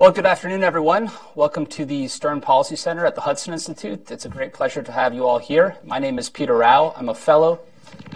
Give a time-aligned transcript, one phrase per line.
[0.00, 1.10] Well, good afternoon, everyone.
[1.34, 4.08] Welcome to the Stern Policy Center at the Hudson Institute.
[4.12, 5.76] It's a great pleasure to have you all here.
[5.82, 6.94] My name is Peter Rough.
[6.96, 7.58] I'm a fellow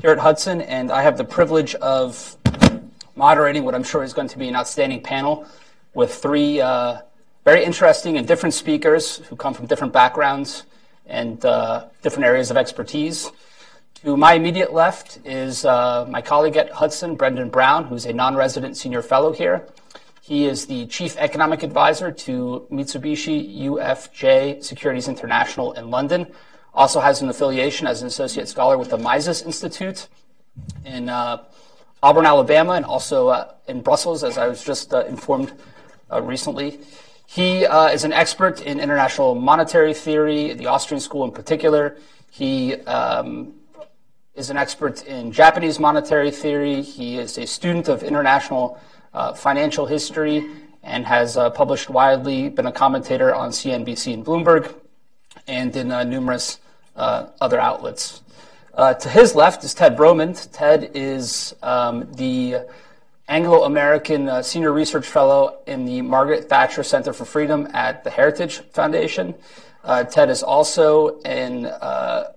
[0.01, 2.37] here at Hudson, and I have the privilege of
[3.17, 5.45] moderating what I'm sure is going to be an outstanding panel
[5.93, 6.99] with three uh,
[7.45, 10.63] very interesting and different speakers who come from different backgrounds
[11.07, 13.29] and uh, different areas of expertise.
[14.05, 18.37] To my immediate left is uh, my colleague at Hudson, Brendan Brown, who's a non
[18.37, 19.67] resident senior fellow here.
[20.25, 26.29] He is the chief economic advisor to Mitsubishi UFJ Securities International in London.
[26.73, 30.07] Also has an affiliation as an associate scholar with the Mises Institute
[30.85, 31.43] in uh,
[32.05, 35.53] Auburn, Alabama, and also uh, in Brussels, as I was just uh, informed
[36.09, 36.79] uh, recently.
[37.27, 41.97] He uh, is an expert in international monetary theory, the Austrian school in particular.
[42.31, 43.55] He um,
[44.37, 46.81] is an expert in Japanese monetary theory.
[46.81, 48.79] He is a student of international
[49.15, 50.49] uh, financial history
[50.83, 54.75] and has uh, published widely, been a commentator on CNBC and Bloomberg,
[55.47, 56.59] and in uh, numerous
[56.97, 58.23] uh, other outlets.
[58.75, 60.49] Uh, to his left is Ted Bromund.
[60.53, 62.67] Ted is um, the
[63.29, 68.11] Anglo American uh, Senior Research Fellow in the Margaret Thatcher Center for Freedom at the
[68.11, 69.35] Heritage Foundation.
[70.11, 71.67] Ted is also an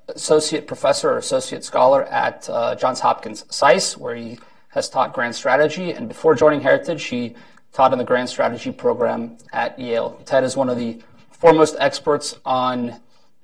[0.07, 2.47] associate professor or associate scholar at
[2.79, 4.39] Johns Hopkins SAIS, where he
[4.75, 7.33] has taught grand strategy, and before joining Heritage, she
[7.71, 10.21] taught in the grand strategy program at Yale.
[10.25, 11.01] Ted is one of the
[11.31, 12.99] foremost experts on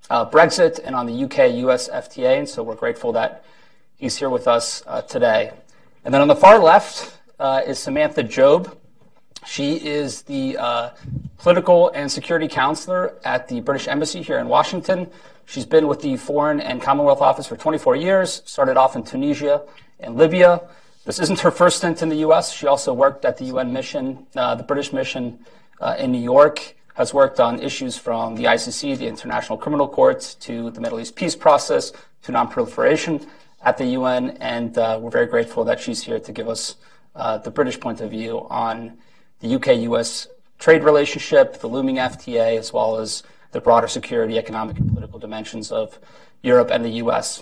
[0.10, 3.46] uh, Brexit and on the UK US FTA, and so we're grateful that
[3.96, 5.54] he's here with us uh, today.
[6.04, 8.78] And then on the far left uh, is Samantha Job.
[9.46, 10.90] She is the uh,
[11.38, 15.10] political and security counselor at the British Embassy here in Washington.
[15.46, 19.62] She's been with the Foreign and Commonwealth Office for 24 years, started off in Tunisia
[20.02, 20.62] and Libya.
[21.04, 22.54] This isn't her first stint in the U.S.
[22.54, 25.40] She also worked at the UN mission, uh, the British mission
[25.80, 30.36] uh, in New York, has worked on issues from the ICC, the International Criminal Court,
[30.42, 31.92] to the Middle East peace process,
[32.22, 33.26] to nonproliferation
[33.64, 36.76] at the UN, and uh, we're very grateful that she's here to give us
[37.16, 39.00] uh, the British point of view on
[39.40, 40.28] the UK-US
[40.60, 43.24] trade relationship, the looming FTA, as well as
[43.54, 45.98] the broader security, economic, and political dimensions of
[46.44, 47.42] Europe and the US.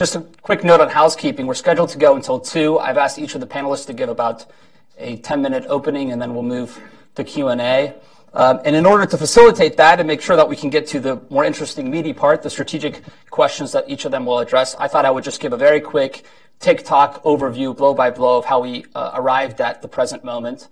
[0.00, 1.46] Just a quick note on housekeeping.
[1.46, 2.78] We're scheduled to go until 2.
[2.78, 4.46] I've asked each of the panelists to give about
[4.96, 6.80] a 10-minute opening, and then we'll move
[7.16, 7.92] to Q&A.
[8.32, 11.00] Um, and in order to facilitate that and make sure that we can get to
[11.00, 14.88] the more interesting, meaty part, the strategic questions that each of them will address, I
[14.88, 16.24] thought I would just give a very quick
[16.60, 20.68] tick-tock overview, blow by blow, of how we uh, arrived at the present moment.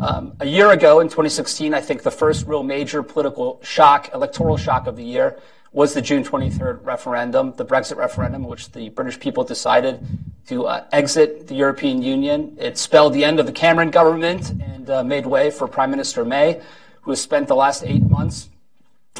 [0.00, 4.56] Um, a year ago, in 2016, I think the first real major political shock, electoral
[4.56, 5.38] shock of the year,
[5.74, 9.98] was the June 23rd referendum, the Brexit referendum, which the British people decided
[10.46, 12.56] to uh, exit the European Union.
[12.60, 16.24] It spelled the end of the Cameron government and uh, made way for Prime Minister
[16.24, 16.62] May,
[17.02, 18.48] who has spent the last eight months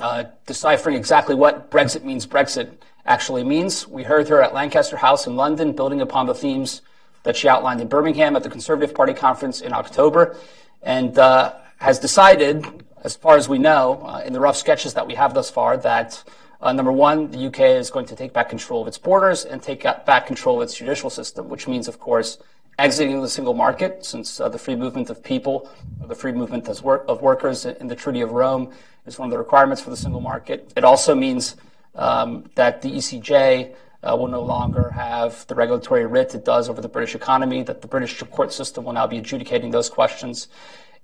[0.00, 2.70] uh, deciphering exactly what Brexit means Brexit
[3.04, 3.88] actually means.
[3.88, 6.82] We heard her at Lancaster House in London, building upon the themes
[7.24, 10.36] that she outlined in Birmingham at the Conservative Party conference in October,
[10.82, 12.64] and uh, has decided,
[13.02, 15.76] as far as we know, uh, in the rough sketches that we have thus far,
[15.78, 16.22] that
[16.64, 19.62] uh, number one, the UK is going to take back control of its borders and
[19.62, 22.38] take back control of its judicial system, which means, of course,
[22.78, 25.70] exiting the single market, since uh, the free movement of people,
[26.06, 28.72] the free movement of, work, of workers in the Treaty of Rome
[29.06, 30.72] is one of the requirements for the single market.
[30.74, 31.56] It also means
[31.94, 36.80] um, that the ECJ uh, will no longer have the regulatory writ it does over
[36.80, 40.48] the British economy, that the British court system will now be adjudicating those questions.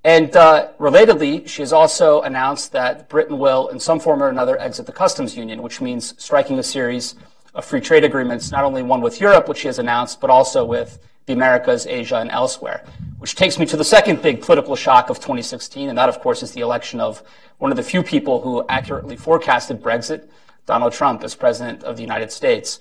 [0.03, 4.59] And uh, relatedly, she has also announced that Britain will, in some form or another,
[4.59, 7.17] exit the customs union, which means striking a series
[7.55, 10.65] of free trade agreements, not only one with Europe, which she has announced, but also
[10.65, 12.83] with the Americas, Asia, and elsewhere.
[13.19, 16.43] Which takes me to the second big political shock of 2016, and that, of course,
[16.43, 17.23] is the election of
[17.59, 20.31] one of the few people who accurately forecasted Brexit,
[20.65, 22.81] Donald Trump, as president of the United States.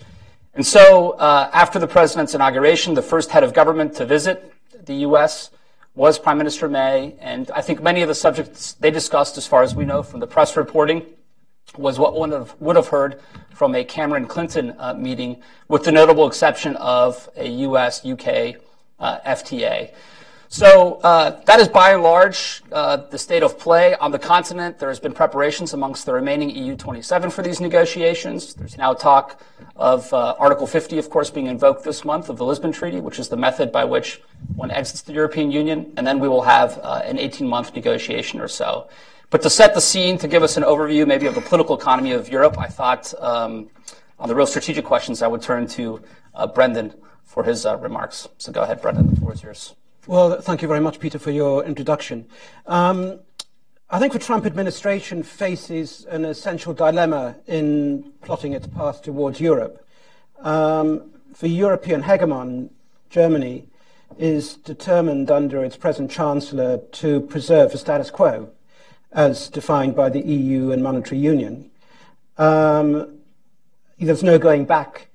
[0.54, 4.54] And so, uh, after the president's inauguration, the first head of government to visit
[4.86, 5.52] the U.S
[5.96, 9.64] was Prime Minister May, and I think many of the subjects they discussed, as far
[9.64, 11.06] as we know from the press reporting,
[11.78, 13.20] was what one of, would have heard
[13.54, 18.06] from a Cameron Clinton uh, meeting, with the notable exception of a U.S.
[18.06, 18.56] UK
[19.00, 19.94] uh, FTA.
[20.52, 24.80] So uh, that is by and large uh, the state of play on the continent.
[24.80, 28.56] There has been preparations amongst the remaining EU 27 for these negotiations.
[28.56, 29.40] There's now talk
[29.76, 33.20] of uh, Article 50, of course, being invoked this month of the Lisbon Treaty, which
[33.20, 34.24] is the method by which
[34.56, 38.48] one exits the European Union, and then we will have uh, an 18-month negotiation or
[38.48, 38.90] so.
[39.30, 42.14] But to set the scene, to give us an overview maybe of the political economy
[42.14, 43.70] of Europe, I thought um,
[44.18, 46.02] on the real strategic questions, I would turn to
[46.34, 48.28] uh, Brendan for his uh, remarks.
[48.40, 49.12] So go ahead, Brendan.
[49.12, 49.76] The floor is yours.
[50.08, 52.26] Well, thank you very much, Peter, for your introduction.
[52.66, 53.20] Um,
[53.90, 59.86] I think the Trump administration faces an essential dilemma in plotting its path towards Europe.
[60.40, 62.70] Um, the European hegemon,
[63.10, 63.68] Germany,
[64.18, 68.50] is determined under its present chancellor to preserve the status quo
[69.12, 71.70] as defined by the EU and monetary union.
[72.38, 73.20] Um,
[74.00, 75.09] there's no going back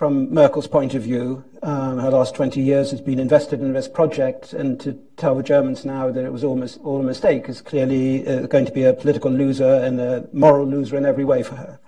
[0.00, 1.44] from Merkel's point of view.
[1.62, 5.42] Um, her last 20 years has been invested in this project, and to tell the
[5.42, 8.84] Germans now that it was almost all a mistake is clearly uh, going to be
[8.84, 11.78] a political loser and a moral loser in every way for her.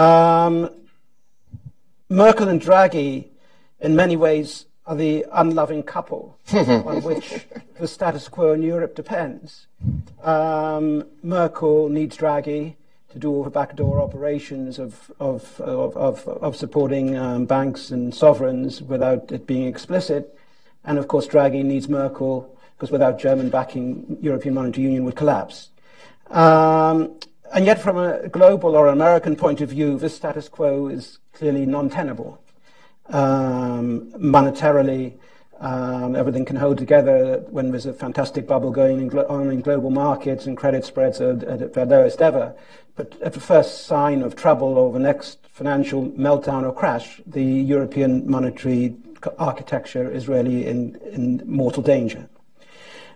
[0.00, 0.70] Um,
[2.08, 3.30] Merkel and Draghi,
[3.80, 7.48] in many ways, are the unloving couple on which
[7.80, 9.66] the status quo in Europe depends.
[10.22, 12.76] Um, Merkel needs Draghi
[13.10, 18.14] to do all the backdoor operations of, of, of, of, of supporting um, banks and
[18.14, 20.38] sovereigns without it being explicit.
[20.84, 25.70] And of course, Draghi needs Merkel because without German backing, European Monetary Union would collapse.
[26.30, 27.18] Um,
[27.52, 31.64] and yet, from a global or American point of view, this status quo is clearly
[31.64, 32.40] non tenable
[33.06, 35.14] um, monetarily.
[35.60, 40.46] Um, everything can hold together when there's a fantastic bubble going on in global markets
[40.46, 42.54] and credit spreads are at their lowest ever.
[42.94, 47.42] But at the first sign of trouble or the next financial meltdown or crash, the
[47.42, 48.96] European monetary
[49.38, 52.28] architecture is really in, in mortal danger.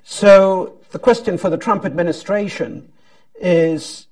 [0.03, 2.93] So the question for the Trump administration
[3.41, 4.09] is,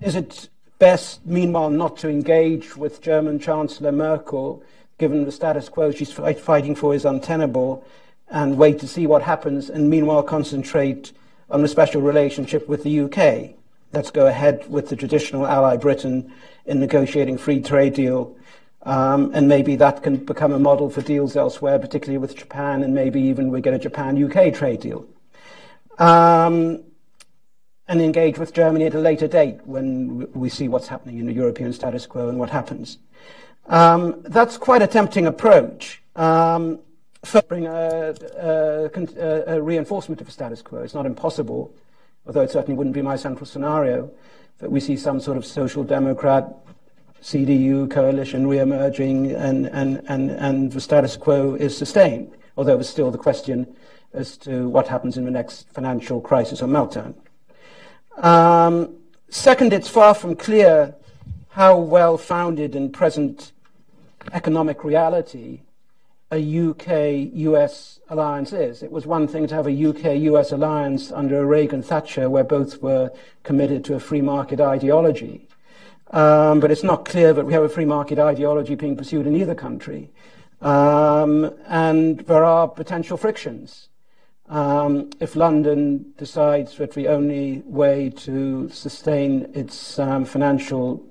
[0.00, 0.48] is it
[0.80, 4.62] best, meanwhile, not to engage with German Chancellor Merkel
[4.98, 7.84] given the status quo she's fight, fighting for is untenable,
[8.28, 11.12] and wait to see what happens, and meanwhile concentrate
[11.50, 13.56] on the special relationship with the UK.
[13.92, 16.32] Let's go ahead with the traditional ally Britain
[16.66, 18.36] in negotiating free trade deal.
[18.82, 22.94] Um, and maybe that can become a model for deals elsewhere, particularly with Japan, and
[22.94, 25.06] maybe even we get a Japan-UK trade deal.
[25.98, 26.84] Um,
[27.88, 31.32] and engage with Germany at a later date when we see what's happening in the
[31.32, 32.98] European status quo and what happens.
[33.68, 36.02] Um, that's quite a tempting approach.
[36.16, 36.80] Um,
[37.48, 40.80] bring a, a, a, reinforcement of the status quo.
[40.80, 41.74] It's not impossible,
[42.26, 44.10] although it certainly wouldn't be my central scenario,
[44.58, 46.48] that we see some sort of social democrat
[47.22, 53.10] CDU coalition re-emerging and, and, and, and the status quo is sustained, although there's still
[53.10, 53.66] the question
[54.14, 57.14] as to what happens in the next financial crisis or meltdown.
[58.16, 58.96] Um,
[59.28, 60.94] second, it's far from clear
[61.50, 63.52] how well founded and present
[64.32, 65.60] economic reality
[66.30, 68.82] a UK US alliance is.
[68.82, 72.82] It was one thing to have a UK US alliance under Reagan Thatcher, where both
[72.82, 73.10] were
[73.44, 75.48] committed to a free market ideology.
[76.10, 79.36] Um, but it's not clear that we have a free market ideology being pursued in
[79.36, 80.10] either country.
[80.60, 83.88] Um, and there are potential frictions.
[84.48, 91.04] Um, if London decides that the only way to sustain its um, financial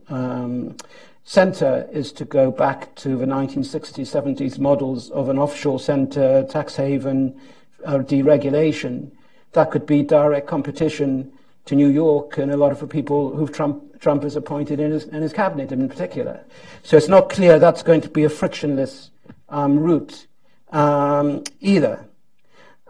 [1.28, 6.78] center is to go back to the 1960s, 70s models of an offshore center, tax
[6.78, 7.38] haven,
[7.86, 9.12] uh, deregulation.
[9.52, 11.30] That could be direct competition
[11.66, 14.92] to New York and a lot of the people who Trump, Trump has appointed in
[14.92, 16.40] his, in his cabinet in particular.
[16.82, 19.12] So it's not clear that's going to be a frictionless
[19.50, 20.28] um, route
[20.72, 22.06] um, either.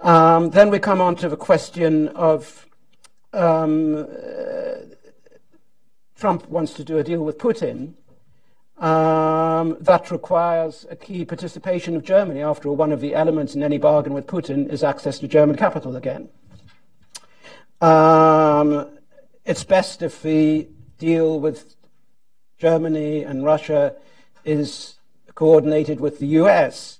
[0.03, 2.67] Um, then we come on to the question of
[3.33, 4.05] um, uh,
[6.15, 7.95] Trump wants to do a deal with Putin.
[8.77, 12.41] Um, that requires a key participation of Germany.
[12.41, 15.55] After all, one of the elements in any bargain with Putin is access to German
[15.55, 16.29] capital again.
[17.81, 18.87] Um,
[19.45, 20.67] it's best if the
[20.99, 21.75] deal with
[22.59, 23.95] Germany and Russia
[24.45, 24.95] is
[25.33, 26.99] coordinated with the US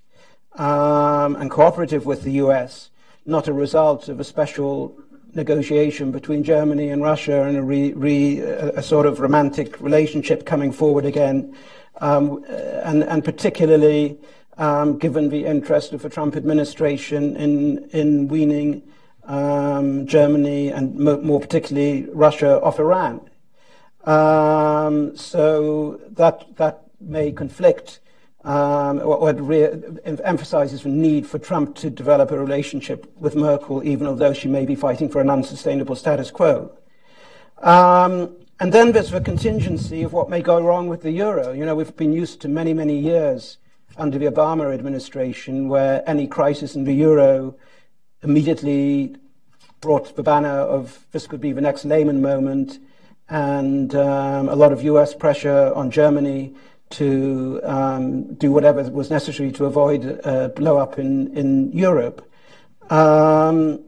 [0.56, 2.90] um, and cooperative with the US,
[3.26, 4.98] not a result of a special
[5.38, 10.74] negotiation between Germany and Russia and a, re, re, a sort of romantic relationship coming
[10.74, 11.56] forward again,
[12.02, 12.44] um,
[12.84, 14.18] and, and, particularly
[14.58, 18.84] um, given the interest of the Trump administration in, in weaning
[19.24, 23.22] um, Germany and mo- more particularly Russia off Iran.
[24.06, 28.00] Um, so that, that may conflict
[28.48, 29.30] um, or,
[30.24, 34.66] emphasizes the need for Trump to develop a relationship with Merkel, even although she may
[34.66, 36.72] be fighting for an unsustainable status quo.
[37.58, 41.52] Um, and then there's the contingency of what may go wrong with the euro.
[41.52, 43.58] You know, we've been used to many, many years
[43.98, 47.54] under the Obama administration where any crisis in the euro
[48.24, 49.18] immediately
[49.82, 52.80] brought the banner of this could be the next Lehman moment
[53.28, 56.56] and um, a lot of US pressure on Germany
[56.90, 62.28] to um, do whatever was necessary to avoid a blow up in, in Europe.
[62.90, 63.84] um,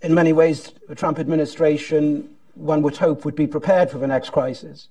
[0.00, 4.30] in many ways, the Trump administration, one would hope, would be prepared for the next
[4.30, 4.88] crisis.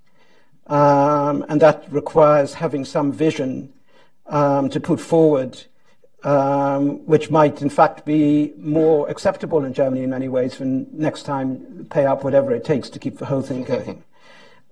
[0.68, 3.72] Um, and that requires having some vision
[4.26, 5.64] um, to put forward,
[6.24, 11.24] um, which might in fact be more acceptable in Germany in many ways than next
[11.24, 14.04] time pay up whatever it takes to keep the whole thing going.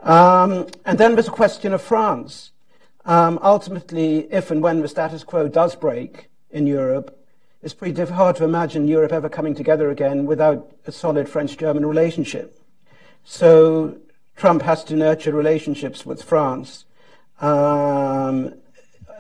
[0.06, 2.52] Um, and then there's a question of France.
[3.06, 7.20] Um, ultimately, if and when the status quo does break in Europe,
[7.64, 12.60] it's pretty hard to imagine Europe ever coming together again without a solid French-German relationship.
[13.24, 13.98] So
[14.36, 16.86] Trump has to nurture relationships with France
[17.42, 18.54] um,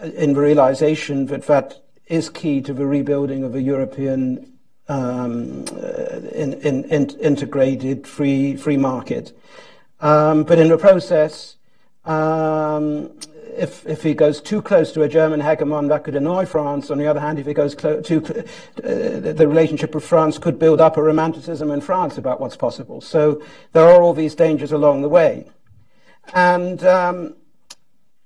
[0.04, 4.54] in the realization that that is key to the rebuilding of a European
[4.88, 5.65] um,
[6.32, 9.36] in, in, in integrated free free market.
[10.00, 11.56] Um, but in the process,
[12.04, 13.12] um,
[13.58, 16.92] if, if he goes too close to a German hegemon, that could annoy France.
[16.92, 20.60] On the other hand, if he goes clo- too, uh, the relationship with France could
[20.60, 23.02] build up a romanticism in France about what's possible.
[23.02, 25.50] So there are all these dangers along the way.
[26.34, 27.36] And um,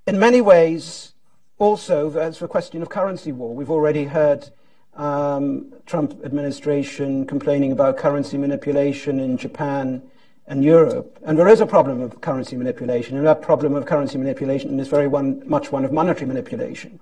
[0.08, 1.14] in many ways,
[1.60, 3.54] also, there's the question of currency war.
[3.54, 4.50] We've already heard
[4.96, 10.02] um, Trump administration complaining about currency manipulation in Japan
[10.50, 11.18] and Europe.
[11.24, 14.88] And there is a problem of currency manipulation, and that problem of currency manipulation is
[14.88, 17.00] very one, much one of monetary manipulation.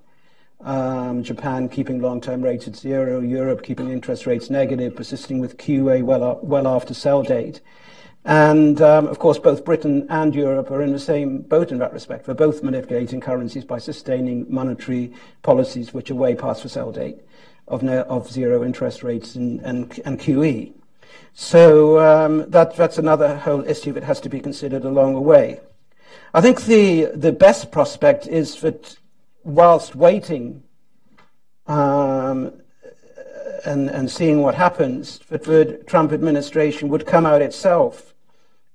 [0.59, 6.03] Um, Japan keeping long-term rates at zero, Europe keeping interest rates negative, persisting with QE
[6.03, 7.61] well, well after sell date.
[8.25, 11.93] And um, of course, both Britain and Europe are in the same boat in that
[11.93, 12.25] respect.
[12.25, 15.13] They're both manipulating currencies by sustaining monetary
[15.43, 17.19] policies which are way past the sell date
[17.69, 20.73] of, ne- of zero interest rates and, and, and QE.
[21.33, 25.59] So um, that, that's another whole issue that has to be considered along the way.
[26.33, 28.97] I think the, the best prospect is that
[29.43, 30.63] whilst waiting
[31.67, 32.53] um,
[33.65, 38.13] and, and seeing what happens, that the Trump administration would come out itself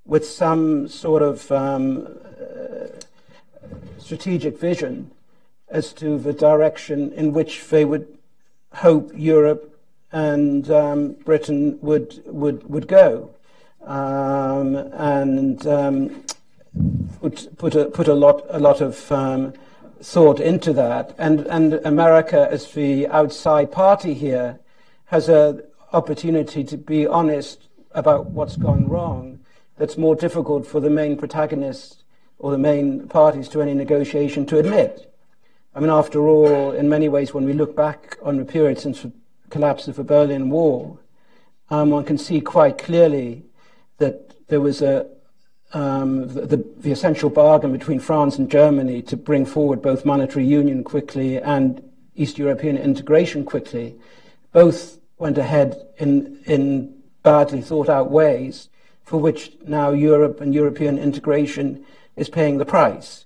[0.05, 2.07] with some sort of um,
[2.41, 2.87] uh,
[3.99, 5.11] strategic vision
[5.69, 8.07] as to the direction in which they would
[8.75, 9.72] hope Europe
[10.12, 13.35] and um, Britain would would would go,
[13.85, 16.25] um, and um,
[17.21, 19.54] put put a put a lot a lot of um,
[20.00, 24.59] thought into that, and and America as the outside party here
[25.07, 29.38] has an opportunity to be honest about what's gone wrong.
[29.78, 32.04] That's more difficult for the main protagonists
[32.38, 35.12] or the main parties to any negotiation to admit.
[35.75, 39.07] I mean, after all, in many ways, when we look back on the period since
[39.52, 40.99] collapse of the Berlin Wall,
[41.68, 43.44] um, one can see quite clearly
[43.99, 45.06] that there was a
[45.75, 50.85] um, the, the, essential bargain between France and Germany to bring forward both monetary union
[50.85, 51.82] quickly and
[52.14, 53.97] East European integration quickly,
[54.52, 58.68] both went ahead in, in badly thought out ways
[59.02, 61.82] for which now Europe and European integration
[62.16, 63.25] is paying the price.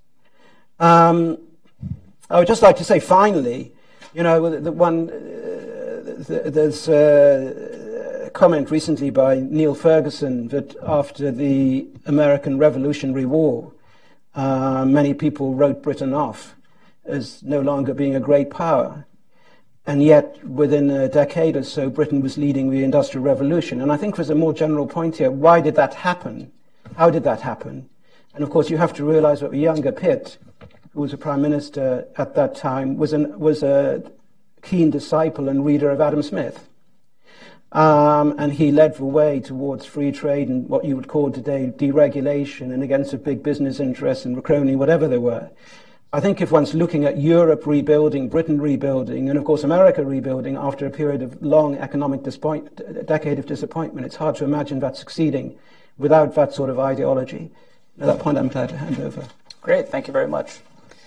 [0.79, 1.39] Um,
[2.31, 3.73] I would just like to say finally,
[4.15, 4.73] you know, the, the
[6.19, 13.73] there's a comment recently by Niall Ferguson that after the American Revolutionary War,
[14.35, 16.55] uh, many people wrote Britain off
[17.05, 19.07] as no longer being a great power.
[19.87, 23.81] And yet, within a decade or so, Britain was leading the Industrial Revolution.
[23.81, 25.31] And I think there's a more general point here.
[25.31, 26.51] Why did that happen?
[26.97, 27.89] How did that happen?
[28.35, 30.39] And of course, you have to realize that the younger Pitt,
[30.93, 34.03] who was a prime minister at that time, was, an, was a
[34.67, 36.69] keen disciple and reader of Adam Smith.
[37.73, 41.73] Um, and he led the way towards free trade and what you would call today
[41.77, 45.51] deregulation and against the big business interests and crony, whatever they were.
[46.13, 50.57] I think if one's looking at Europe rebuilding, Britain rebuilding, and of course America rebuilding
[50.57, 54.97] after a period of long economic disappoint- decade of disappointment, it's hard to imagine that
[54.97, 55.59] succeeding
[55.99, 57.51] without that sort of ideology.
[58.01, 59.27] At that point, I'm glad to hand over.
[59.61, 60.61] Great, thank you very much.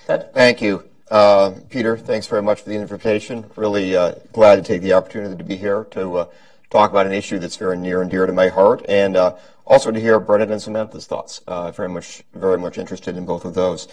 [0.06, 0.34] Ted?
[0.34, 0.89] Thank you.
[1.10, 3.44] Uh, Peter, thanks very much for the invitation.
[3.56, 6.26] Really uh, glad to take the opportunity to be here to uh,
[6.70, 9.36] talk about an issue that's very near and dear to my heart, and uh,
[9.66, 11.42] also to hear Brendan and Samantha's thoughts.
[11.48, 13.88] Uh, very much, very much interested in both of those.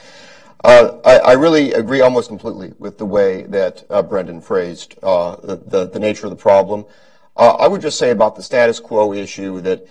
[0.63, 5.87] Uh, I, I, really agree almost completely with the way that Brendan phrased the, the,
[5.87, 6.87] the, nature of the problem.
[7.37, 9.87] I would just say about the status quo issue that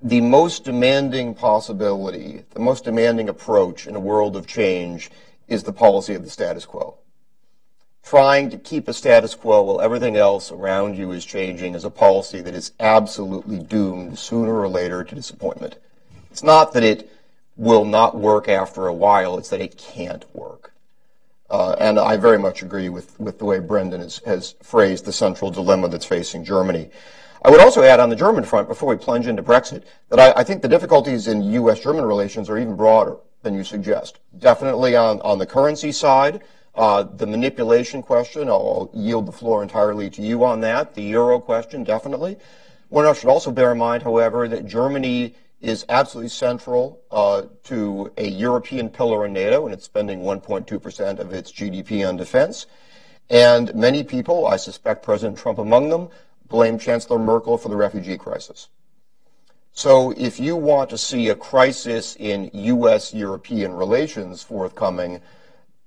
[0.00, 5.10] the most demanding possibility, the most demanding approach in a world of change
[5.48, 6.98] is the policy of the status quo.
[8.04, 11.90] Trying to keep a status quo while everything else around you is changing is a
[11.90, 15.76] policy that is absolutely doomed sooner or later to disappointment.
[16.30, 17.10] It's not that it
[17.56, 20.72] will not work after a while, it's that it can't work.
[21.50, 25.12] Uh, and I very much agree with, with the way Brendan has, has phrased the
[25.12, 26.90] central dilemma that's facing Germany.
[27.42, 30.40] I would also add on the German front, before we plunge into Brexit, that I,
[30.40, 34.18] I think the difficulties in U.S.-German relations are even broader than you suggest.
[34.38, 36.42] Definitely on, on the currency side,
[36.74, 40.94] uh, the manipulation question, I'll yield the floor entirely to you on that.
[40.94, 42.36] The euro question, definitely.
[42.88, 48.28] One should also bear in mind, however, that Germany is absolutely central uh, to a
[48.28, 52.66] European pillar in NATO, and it's spending 1.2% of its GDP on defense.
[53.28, 56.08] And many people, I suspect President Trump among them,
[56.48, 58.68] blame Chancellor Merkel for the refugee crisis.
[59.78, 63.14] So if you want to see a crisis in U.S.
[63.14, 65.20] European relations forthcoming,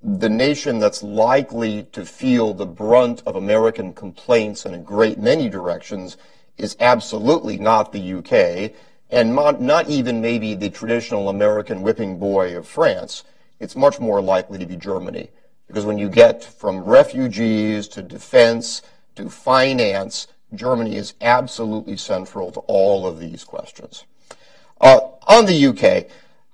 [0.02, 5.50] the nation that's likely to feel the brunt of American complaints in a great many
[5.50, 6.16] directions
[6.58, 8.72] is absolutely not the UK
[9.10, 13.26] and not, not even maybe the traditional American whipping boy of France.
[13.60, 15.32] It's much more likely to be Germany.
[15.68, 18.84] Because when you get from refugees to defense
[19.16, 24.06] to finance, Germany is absolutely central to all of these questions.
[24.80, 26.12] Uh, on the UK,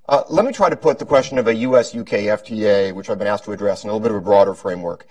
[0.09, 3.27] uh, let me try to put the question of a U.S.-UK FTA, which I've been
[3.27, 5.07] asked to address, in a little bit of a broader framework.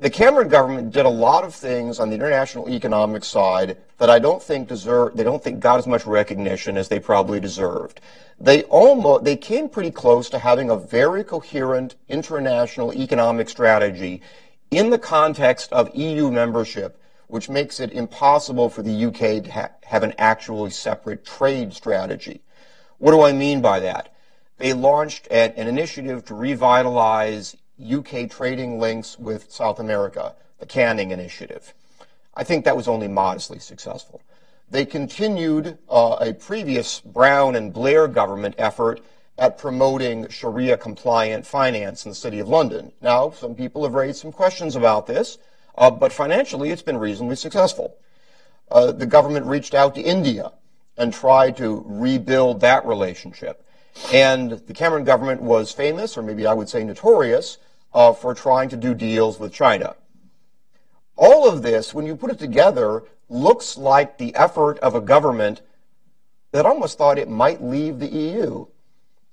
[0.00, 4.18] The Cameron government did a lot of things on the international economic side that I
[4.18, 8.00] don't think deserve, they don't think got as much recognition as they probably deserved.
[8.40, 14.20] They almost, they came pretty close to having a very coherent international economic strategy
[14.72, 19.70] in the context of EU membership, which makes it impossible for the UK to ha-
[19.84, 22.42] have an actually separate trade strategy.
[22.98, 24.14] What do I mean by that?
[24.58, 31.10] They launched an, an initiative to revitalize UK trading links with South America, the Canning
[31.10, 31.74] Initiative.
[32.34, 34.22] I think that was only modestly successful.
[34.70, 39.00] They continued uh, a previous Brown and Blair government effort
[39.36, 42.92] at promoting Sharia compliant finance in the City of London.
[43.00, 45.38] Now, some people have raised some questions about this,
[45.76, 47.96] uh, but financially it's been reasonably successful.
[48.70, 50.52] Uh, the government reached out to India
[50.96, 53.66] and tried to rebuild that relationship.
[54.12, 57.58] And the Cameron government was famous, or maybe I would say notorious,
[57.92, 59.96] uh, for trying to do deals with China.
[61.16, 65.62] All of this, when you put it together, looks like the effort of a government
[66.52, 68.66] that almost thought it might leave the EU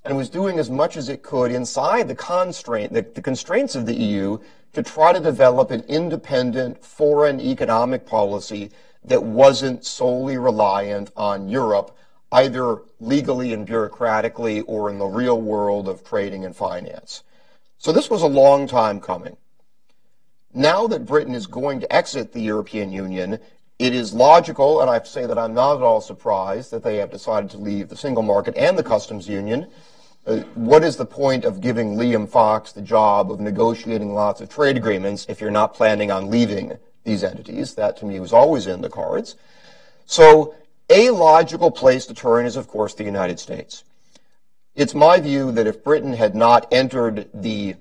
[0.04, 3.86] and was doing as much as it could inside the constraint, the, the constraints of
[3.86, 4.40] the EU
[4.74, 8.72] to try to develop an independent foreign economic policy
[9.04, 11.96] that wasn't solely reliant on Europe,
[12.32, 17.24] either legally and bureaucratically or in the real world of trading and finance.
[17.78, 19.36] So this was a long time coming.
[20.54, 23.40] Now that Britain is going to exit the European Union,
[23.80, 27.10] it is logical, and I say that I'm not at all surprised that they have
[27.10, 29.68] decided to leave the single market and the customs union.
[30.26, 34.50] Uh, what is the point of giving Liam Fox the job of negotiating lots of
[34.50, 37.76] trade agreements if you're not planning on leaving these entities.
[37.76, 39.36] That to me was always in the cards.
[40.06, 40.56] So
[40.90, 43.84] a logical place to turn is, of course, the United States.
[44.76, 47.76] It's my view that if Britain had not entered the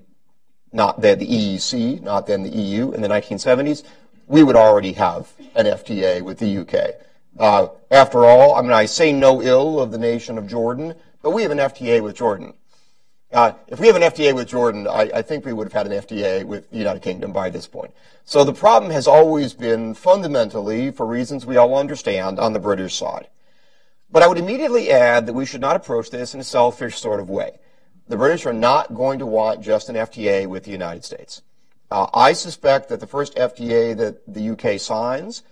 [0.73, 3.83] not then the EEC, not then the EU in the 1970s,
[4.27, 6.95] we would already have an FTA with the UK.
[7.37, 11.31] Uh, after all, I mean, I say no ill of the nation of Jordan, but
[11.31, 12.53] we have an FTA with Jordan.
[13.31, 15.89] Uh, if we have an FTA with Jordan, I, I, think we would have had
[15.89, 17.93] an FTA with the United Kingdom by this point.
[18.25, 22.95] So the problem has always been fundamentally, for reasons we all understand, on the British
[22.95, 23.27] side.
[24.11, 27.21] But I would immediately add that we should not approach this in a selfish sort
[27.21, 27.59] of way.
[28.09, 31.41] The British are not going to want just an FTA with the United States.
[31.89, 35.43] Uh, I suspect that the first FTA that the UK signs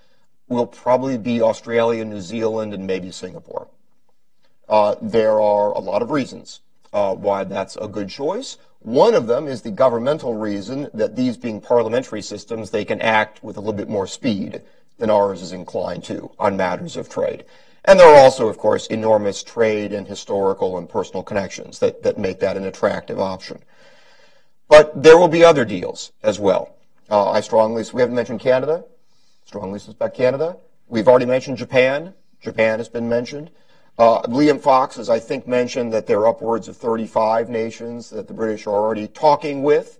[0.50, 3.70] will probably be Australia, New Zealand, and maybe Singapore.
[4.70, 6.62] Uh, there are a lot of reasons
[6.94, 8.58] uh, why that's a good choice.
[8.80, 13.44] One of them is the governmental reason that these being parliamentary systems, they can act
[13.44, 14.62] with a little bit more speed
[15.00, 17.44] than ours is inclined to on matters of trade.
[17.86, 22.18] And there are also, of course, enormous trade and historical and personal connections that, that
[22.18, 23.64] make that an attractive option.
[24.68, 26.76] But there will be other deals as well.
[27.10, 28.84] Uh, I strongly, we haven't mentioned Canada.
[29.46, 30.58] Strongly suspect Canada.
[30.88, 32.14] We've already mentioned Japan.
[32.40, 33.50] Japan has been mentioned.
[34.00, 38.30] Uh, Liam Fox has, I think, mentioned that there are upwards of 35 nations that
[38.30, 40.00] the British are already talking with.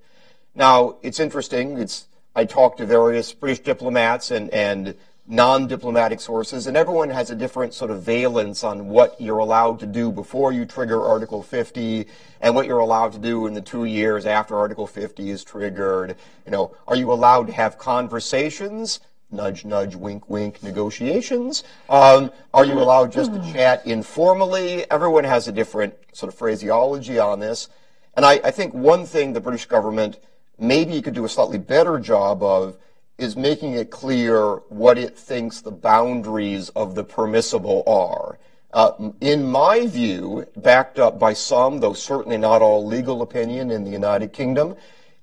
[0.56, 1.78] Now, it's interesting.
[1.78, 4.96] It's, I talked to various British diplomats and, and
[5.28, 9.86] non-diplomatic sources, and everyone has a different sort of valence on what you're allowed to
[9.86, 12.08] do before you trigger Article 50
[12.40, 16.16] and what you're allowed to do in the two years after Article 50 is triggered.
[16.46, 19.02] You know, are you allowed to have conversations?
[19.32, 21.64] Nudge, nudge, wink, wink negotiations?
[21.90, 24.90] Um, are you allowed just to chat informally?
[24.90, 27.70] Everyone has a different sort of phraseology on this.
[28.16, 30.20] And I, I think one thing the British government
[30.58, 32.78] maybe could do a slightly better job of
[33.18, 38.40] is making it clear what it thinks the boundaries of the permissible are.
[38.72, 43.84] Uh, in my view, backed up by some, though certainly not all legal opinion in
[43.84, 44.76] the United Kingdom,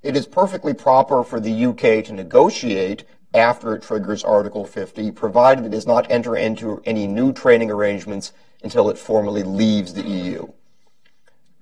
[0.03, 5.65] it is perfectly proper for the UK to negotiate after it triggers Article 50, provided
[5.65, 10.47] it does not enter into any new trading arrangements until it formally leaves the EU.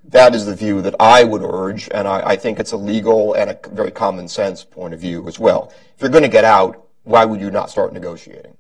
[0.08, 3.34] That is the view that I would urge, and I, I think it's a legal
[3.34, 5.73] and a very common sense point of view as well.
[5.95, 8.56] If you're going to get out, why would you not start negotiating?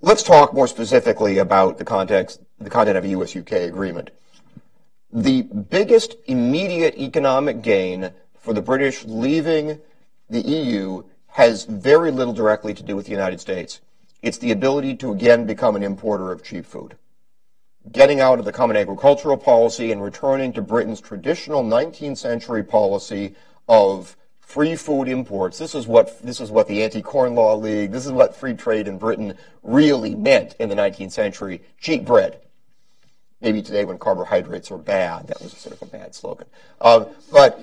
[0.00, 4.10] Let's talk more specifically about the context, the content of a US-UK agreement.
[5.12, 9.78] The biggest immediate economic gain for the British leaving
[10.28, 13.80] the EU has very little directly to do with the United States.
[14.22, 16.96] It's the ability to again become an importer of cheap food
[17.90, 23.34] getting out of the common agricultural policy and returning to Britain's traditional 19th century policy
[23.68, 25.58] of free food imports.
[25.58, 28.86] This is what this is what the Anti-Corn Law League, this is what free trade
[28.86, 31.62] in Britain really meant in the 19th century.
[31.80, 32.40] Cheap bread.
[33.40, 36.46] Maybe today when carbohydrates are bad, that was sort of a bad slogan.
[36.80, 37.60] Uh, but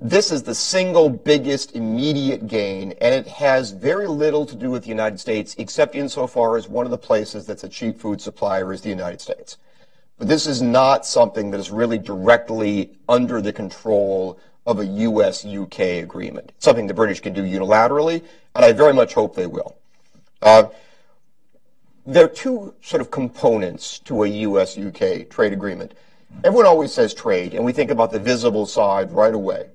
[0.00, 4.82] this is the single biggest immediate gain, and it has very little to do with
[4.82, 8.72] the United States, except insofar as one of the places that's a cheap food supplier
[8.72, 9.56] is the United States.
[10.18, 15.44] But this is not something that is really directly under the control of a U.S.
[15.44, 16.52] UK agreement.
[16.56, 18.22] It's something the British can do unilaterally,
[18.54, 19.76] and I very much hope they will.
[20.42, 20.64] Uh,
[22.04, 24.76] there are two sort of components to a U.S.
[24.76, 25.94] UK trade agreement.
[26.44, 29.70] Everyone always says trade, and we think about the visible side right away.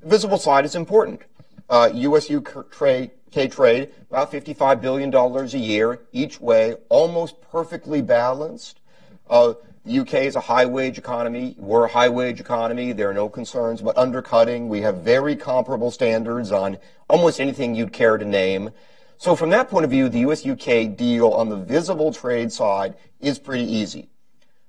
[0.00, 1.22] The visible side is important.
[1.68, 8.80] Uh, US UK trade, about $55 billion a year each way, almost perfectly balanced.
[9.28, 11.56] Uh, the UK is a high wage economy.
[11.58, 12.92] We're a high wage economy.
[12.92, 14.68] There are no concerns about undercutting.
[14.68, 18.70] We have very comparable standards on almost anything you'd care to name.
[19.18, 22.94] So from that point of view, the US UK deal on the visible trade side
[23.20, 24.08] is pretty easy.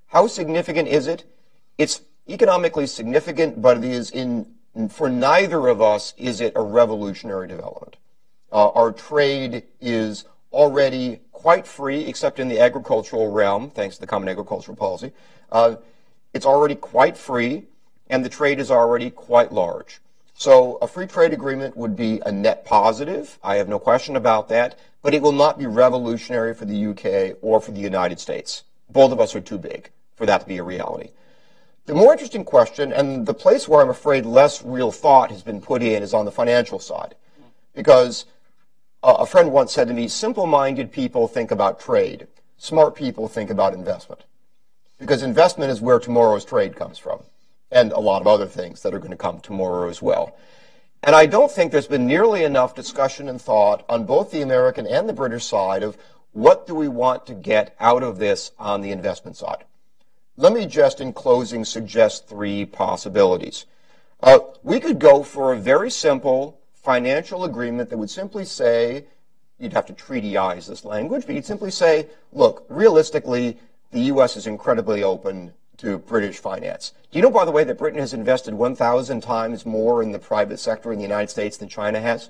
[0.07, 1.23] How significant is it?
[1.77, 4.47] It's economically significant, but it is in,
[4.89, 7.97] for neither of us is it a revolutionary development.
[8.51, 14.07] Uh, our trade is already quite free, except in the agricultural realm, thanks to the
[14.07, 15.11] Common Agricultural Policy.
[15.51, 15.75] Uh,
[16.33, 17.65] it's already quite free,
[18.09, 19.99] and the trade is already quite large.
[20.33, 23.39] So a free trade agreement would be a net positive.
[23.43, 27.37] I have no question about that, but it will not be revolutionary for the UK
[27.41, 28.63] or for the United States.
[28.89, 31.09] Both of us are too big for that to be a reality.
[31.85, 35.61] The more interesting question, and the place where I'm afraid less real thought has been
[35.61, 37.15] put in, is on the financial side.
[37.73, 38.25] Because
[39.03, 43.49] a friend once said to me, simple minded people think about trade, smart people think
[43.49, 44.23] about investment.
[44.97, 47.21] Because investment is where tomorrow's trade comes from,
[47.69, 50.35] and a lot of other things that are going to come tomorrow as well.
[51.03, 54.87] And I don't think there's been nearly enough discussion and thought on both the American
[54.87, 55.97] and the British side of
[56.35, 59.63] what do we want to get out of this on the investment side.
[60.35, 63.65] Let me just, in closing, suggest three possibilities.
[64.21, 69.05] Uh, we could go for a very simple financial agreement that would simply say,
[69.59, 73.57] you'd have to treatyize this language, but you'd simply say, look, realistically,
[73.91, 74.35] the U.S.
[74.35, 76.91] is incredibly open to British finance.
[77.11, 80.19] Do you know, by the way, that Britain has invested 1,000 times more in the
[80.19, 82.29] private sector in the United States than China has?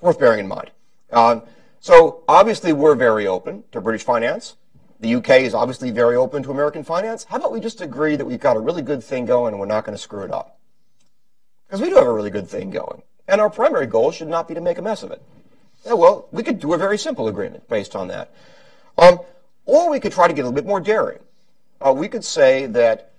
[0.00, 0.70] Worth bearing in mind.
[1.10, 1.40] Uh,
[1.82, 4.54] so obviously, we're very open to British finance.
[5.00, 7.24] The UK is obviously very open to American finance.
[7.24, 9.66] How about we just agree that we've got a really good thing going and we're
[9.66, 10.60] not going to screw it up?
[11.66, 13.02] Because we do have a really good thing going.
[13.26, 15.20] And our primary goal should not be to make a mess of it.
[15.84, 18.32] Yeah, well, we could do a very simple agreement based on that.
[18.96, 19.18] Um,
[19.64, 21.18] or we could try to get a little bit more daring.
[21.84, 23.10] Uh, we could say that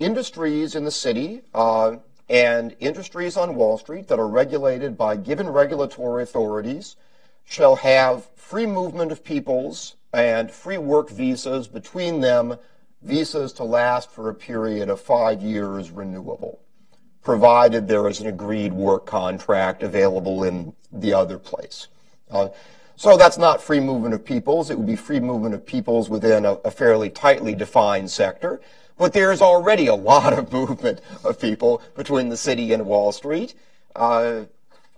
[0.00, 5.48] industries in the city uh, and industries on Wall Street that are regulated by given
[5.48, 6.96] regulatory authorities
[7.48, 12.56] shall have free movement of peoples and free work visas between them,
[13.02, 16.60] visas to last for a period of five years renewable,
[17.22, 21.88] provided there is an agreed work contract available in the other place.
[22.30, 22.48] Uh,
[22.96, 24.70] so that's not free movement of peoples.
[24.70, 28.60] It would be free movement of peoples within a, a fairly tightly defined sector.
[28.98, 33.54] But there's already a lot of movement of people between the city and Wall Street.
[33.96, 34.44] Uh,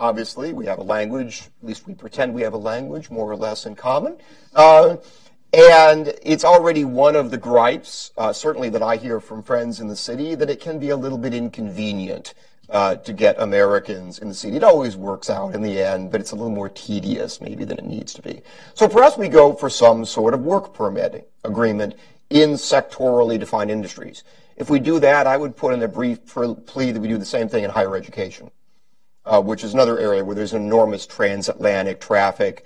[0.00, 3.36] obviously, we have a language, at least we pretend we have a language more or
[3.36, 4.16] less in common.
[4.54, 4.96] Uh,
[5.52, 9.88] and it's already one of the gripes, uh, certainly that I hear from friends in
[9.88, 12.34] the city, that it can be a little bit inconvenient
[12.70, 14.56] uh, to get Americans in the city.
[14.56, 17.78] It always works out in the end, but it's a little more tedious maybe than
[17.78, 18.42] it needs to be.
[18.74, 21.96] So perhaps we go for some sort of work permit agreement
[22.30, 24.22] in sectorally defined industries.
[24.56, 27.24] If we do that, I would put in a brief plea that we do the
[27.24, 28.50] same thing in higher education,
[29.24, 32.64] uh, which is another area where there's enormous transatlantic traffic,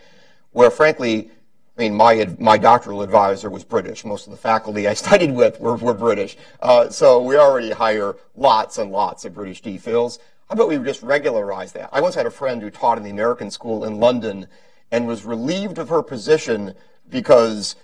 [0.52, 1.30] where frankly,
[1.76, 4.04] I mean, my my doctoral advisor was British.
[4.04, 6.36] Most of the faculty I studied with were, were British.
[6.60, 10.18] Uh, so we already hire lots and lots of British DPhils.
[10.48, 11.88] How about we just regularize that?
[11.92, 14.46] I once had a friend who taught in the American school in London
[14.92, 16.74] and was relieved of her position
[17.08, 17.76] because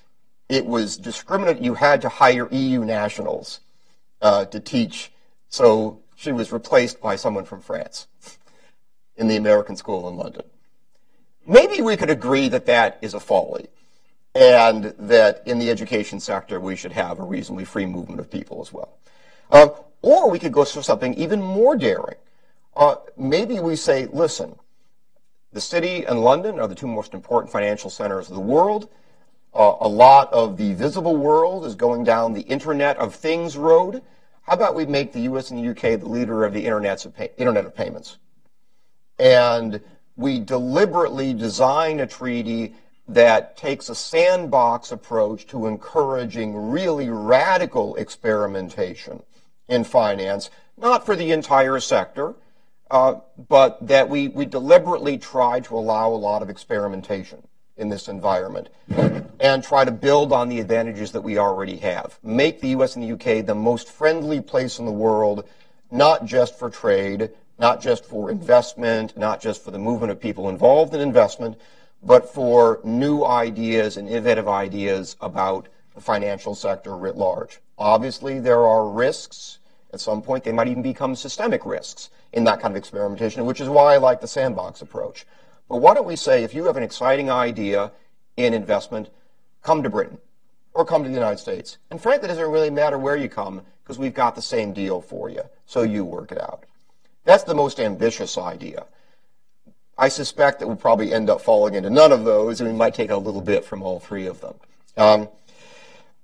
[0.49, 1.61] it was discriminate.
[1.63, 3.61] You had to hire EU nationals
[4.21, 5.11] uh, to teach.
[5.49, 8.07] So she was replaced by someone from France
[9.21, 10.43] in the American school in London.
[11.47, 13.69] Maybe we could agree that that is a folly
[14.35, 18.61] and that in the education sector we should have a reasonably free movement of people
[18.63, 18.97] as well.
[19.51, 19.69] Uh,
[20.03, 22.17] or we could go for something even more daring.
[22.75, 24.57] Uh, maybe we say, listen,
[25.53, 28.89] the city and London are the two most important financial centers of the world.
[29.53, 34.01] Uh, a lot of the visible world is going down the Internet of Things road.
[34.43, 35.51] How about we make the U.S.
[35.51, 35.97] and the U.K.
[35.97, 38.17] the leader of the Internet of, pay- Internet of Payments?
[39.21, 39.83] And
[40.17, 42.75] we deliberately design a treaty
[43.07, 49.23] that takes a sandbox approach to encouraging really radical experimentation
[49.69, 52.35] in finance, not for the entire sector,
[52.91, 53.15] uh,
[53.49, 57.43] but that we, we deliberately try to allow a lot of experimentation
[57.77, 58.69] in this environment
[59.39, 62.19] and try to build on the advantages that we already have.
[62.23, 65.47] Make the US and the UK the most friendly place in the world,
[65.91, 70.49] not just for trade, not just for investment, not just for the movement of people
[70.49, 71.61] involved in investment,
[72.03, 77.61] but for new ideas and innovative ideas about the financial sector writ large.
[77.77, 79.59] Obviously, there are risks.
[79.93, 83.61] At some point, they might even become systemic risks in that kind of experimentation, which
[83.61, 85.27] is why I like the sandbox approach.
[85.69, 87.93] But why don't we say, if you have an exciting idea
[88.39, 89.11] in investment,
[89.63, 90.17] come to Britain
[90.73, 91.77] or come to the United States.
[91.91, 95.03] And frankly, it doesn't really matter where you come because we've got the same deal
[95.03, 95.43] for you.
[95.67, 96.65] So you work it out.
[97.25, 98.87] That's the most ambitious idea.
[99.99, 102.95] I suspect that we'll probably end up falling into none of those, and we might
[102.95, 104.55] take a little bit from all three of them.
[104.97, 105.29] Um,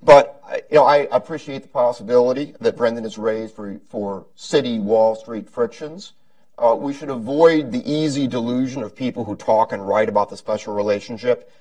[0.03, 5.15] but you know, I appreciate the possibility that Brendan has raised for, for city Wall
[5.15, 6.13] Street frictions.
[6.59, 10.37] Uh, we should avoid the easy delusion of people who talk and write about the
[10.37, 11.53] special relationship,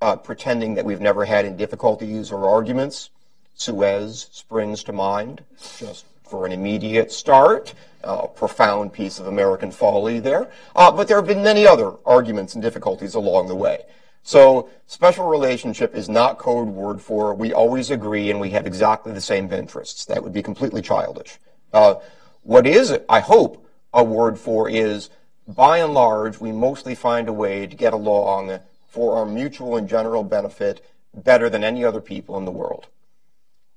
[0.00, 3.10] uh, pretending that we've never had any difficulties or arguments.
[3.54, 5.42] Suez springs to mind,
[5.78, 7.74] just for an immediate start.
[8.04, 10.50] A profound piece of American folly there.
[10.76, 13.84] Uh, but there have been many other arguments and difficulties along the way.
[14.22, 19.12] So special relationship is not code word for we always agree and we have exactly
[19.12, 20.04] the same interests.
[20.04, 21.38] That would be completely childish.
[21.72, 21.96] Uh,
[22.42, 25.10] what is, I hope, a word for is,
[25.46, 29.88] by and large, we mostly find a way to get along for our mutual and
[29.88, 30.84] general benefit
[31.14, 32.86] better than any other people in the world.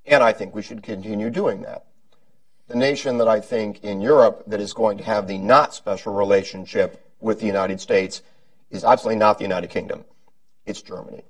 [0.04, 1.84] And I think we should continue doing that.
[2.70, 6.14] The nation that I think in Europe that is going to have the not special
[6.14, 8.22] relationship with the United States
[8.70, 10.04] is absolutely not the United Kingdom.
[10.66, 11.24] It's Germany.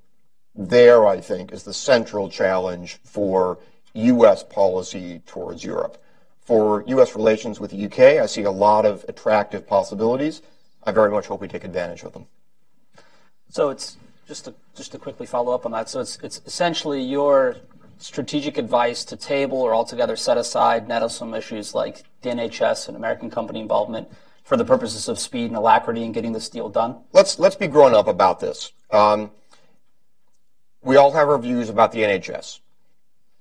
[0.55, 3.59] There, I think, is the central challenge for
[3.95, 4.45] U.S.
[4.45, 5.97] policy towards Europe
[6.43, 7.17] for U.S.
[7.17, 8.19] relations with the U.K.
[8.19, 10.43] I see a lot of attractive possibilities.
[10.85, 12.27] I very much hope we take advantage of them.
[13.49, 13.97] So it's
[14.29, 15.89] just to just to quickly follow up on that.
[15.89, 17.57] So it's it's essentially your
[18.01, 23.31] strategic advice to table or altogether set aside nettlesome issues like the NHS and American
[23.31, 24.09] company involvement
[24.43, 26.97] for the purposes of speed and alacrity in getting this deal done?
[27.13, 28.73] Let's let's be grown up about this.
[28.91, 29.31] Um,
[30.83, 32.61] we all have our views about the NHS.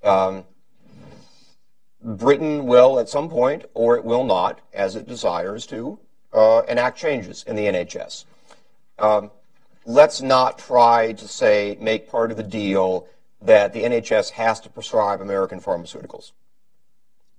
[0.04, 0.43] Um,
[2.02, 6.00] Britain will, at some point, or it will not, as it desires to,
[6.34, 8.26] uh, enact changes in the NHS.
[8.98, 9.32] Um,
[9.86, 13.08] let's not try to say, make part of the deal
[13.41, 16.32] that the NHS has to prescribe American pharmaceuticals.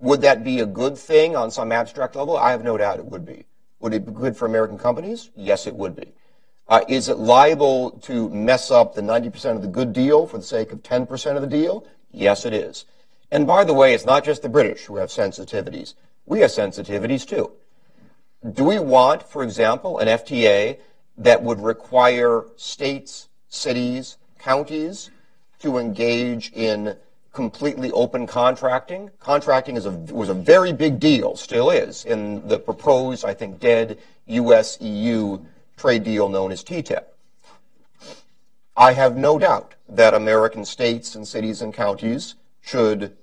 [0.01, 2.37] Would that be a good thing on some abstract level?
[2.37, 3.45] I have no doubt it would be.
[3.81, 5.31] Would it be good for American companies?
[5.37, 6.13] Yes, it would be.
[6.69, 10.45] Uh, is it liable to mess up the 90% of the good deal for the
[10.45, 11.85] sake of 10% of the deal?
[12.13, 12.87] Yes, it is.
[13.31, 15.95] And by the way, it's not just the British who have sensitivities.
[16.27, 17.53] We have sensitivities too.
[18.53, 20.79] Do we want, for example, an FTA
[21.19, 25.11] that would require states, cities, counties
[25.61, 26.96] to engage in
[27.33, 29.11] completely open contracting?
[29.20, 33.99] Contracting a, was a very big deal, still is, in the proposed, I think, dead
[34.27, 35.44] U.S.-EU
[35.77, 37.05] trade deal known as TTIP.
[38.77, 43.16] I have no doubt that American states and cities and counties should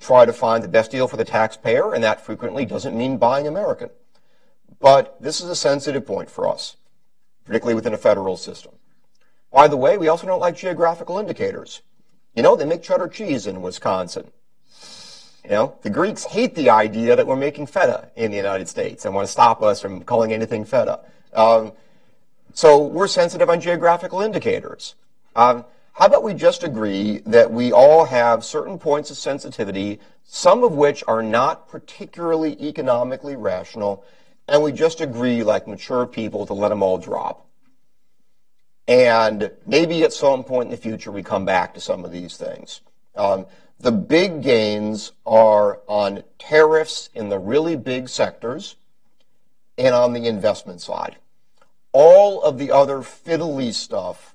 [0.00, 3.46] try to find the best deal for the taxpayer, and that frequently doesn't mean buying
[3.46, 3.90] American.
[4.78, 6.76] But this is a sensitive point for us,
[7.44, 8.72] particularly within a federal system.
[9.56, 11.80] By the way, we also don't like geographical indicators.
[12.34, 14.30] You know, they make cheddar cheese in Wisconsin.
[15.44, 19.06] You know, the Greeks hate the idea that we're making feta in the United States
[19.06, 21.00] and want to stop us from calling anything feta.
[21.32, 21.72] Um,
[22.52, 24.94] so we're sensitive on geographical indicators.
[25.34, 25.64] Um,
[25.94, 30.72] how about we just agree that we all have certain points of sensitivity, some of
[30.72, 34.04] which are not particularly economically rational,
[34.48, 37.45] and we just agree, like mature people, to let them all drop.
[38.88, 42.36] And maybe at some point in the future, we come back to some of these
[42.36, 42.80] things.
[43.16, 43.46] Um,
[43.80, 48.76] the big gains are on tariffs in the really big sectors
[49.76, 51.16] and on the investment side.
[51.92, 54.34] All of the other fiddly stuff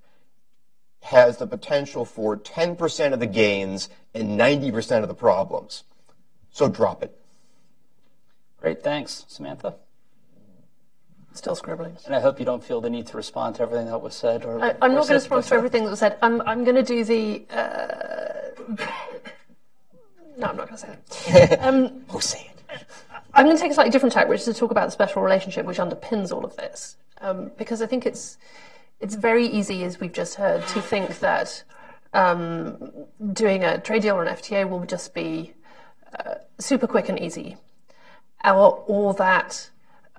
[1.04, 5.84] has the potential for 10% of the gains and 90% of the problems.
[6.52, 7.18] So drop it.
[8.60, 9.76] Great, thanks, Samantha.
[11.34, 11.98] Still scribbling.
[12.06, 14.44] And I hope you don't feel the need to respond to everything that was said.
[14.46, 16.18] Or, I, am not going to respond to everything that was said.
[16.22, 17.46] I'm, I'm going to do the.
[17.50, 18.32] Uh,
[20.38, 21.60] no, I'm not going to say that.
[21.62, 22.86] Um, Oh, say it.
[23.34, 25.22] I'm going to take a slightly different tack, which is to talk about the special
[25.22, 28.38] relationship which underpins all of this, um, because I think it's
[29.00, 31.64] it's very easy, as we've just heard, to think that
[32.14, 32.92] um,
[33.34, 35.54] doing a trade deal or an FTA will just be
[36.20, 37.58] uh, super quick and easy,
[38.46, 39.71] or, or that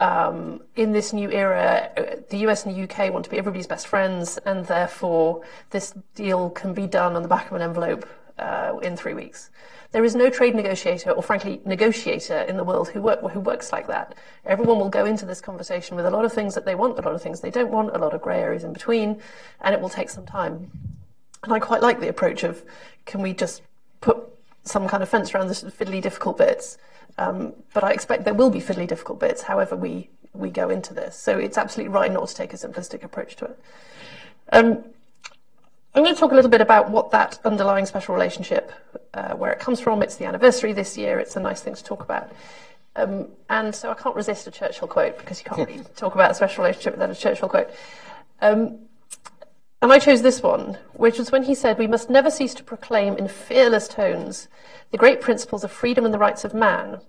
[0.03, 3.69] um, in this new era, uh, the US and the UK want to be everybody's
[3.69, 8.05] best friends, and therefore this deal can be done on the back of an envelope
[8.37, 9.51] uh, in three weeks.
[9.93, 13.71] There is no trade negotiator, or frankly, negotiator in the world who, work, who works
[13.71, 14.17] like that.
[14.45, 17.03] Everyone will go into this conversation with a lot of things that they want, a
[17.03, 19.21] lot of things they don't want, a lot of grey areas in between,
[19.61, 20.71] and it will take some time.
[21.45, 22.65] And I quite like the approach of
[23.07, 23.63] can we just
[24.01, 24.19] put
[24.65, 26.79] some kind of fence around the fiddly difficult bits?
[27.19, 30.95] Um, but I expect there will be fiddly difficult bits, however we, we go into
[30.95, 31.17] this.
[31.17, 33.59] So it's absolutely right not to take a simplistic approach to it.
[34.53, 34.85] Um,
[35.95, 38.73] I'm going to talk a little bit about what that underlying special relationship,
[39.13, 40.03] uh, where it comes from.
[40.03, 41.19] It's the anniversary this year.
[41.19, 42.33] It's a nice thing to talk about.
[42.97, 46.31] Um, and so I can't resist a Churchill quote because you can't really talk about
[46.31, 47.71] a special relationship without a Churchill quote.
[48.41, 48.79] Um,
[49.83, 52.63] and I chose this one, which was when he said, We must never cease to
[52.63, 54.49] proclaim in fearless tones
[54.93, 57.01] the great principles of freedom and the rights of man,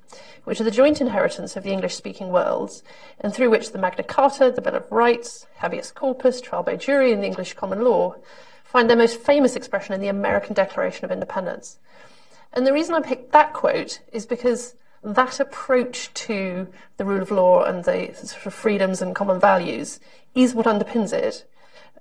[0.46, 2.82] which are the joint inheritance of the English speaking worlds,
[3.20, 7.14] and through which the Magna Carta, the Bill of Rights, habeas corpus, trial by jury,
[7.14, 8.16] and the English common law
[8.64, 11.78] find their most famous expression in the American Declaration of Independence.
[12.54, 17.30] And the reason I picked that quote is because that approach to the rule of
[17.30, 20.00] law and the sort of freedoms and common values
[20.34, 21.46] is what underpins it.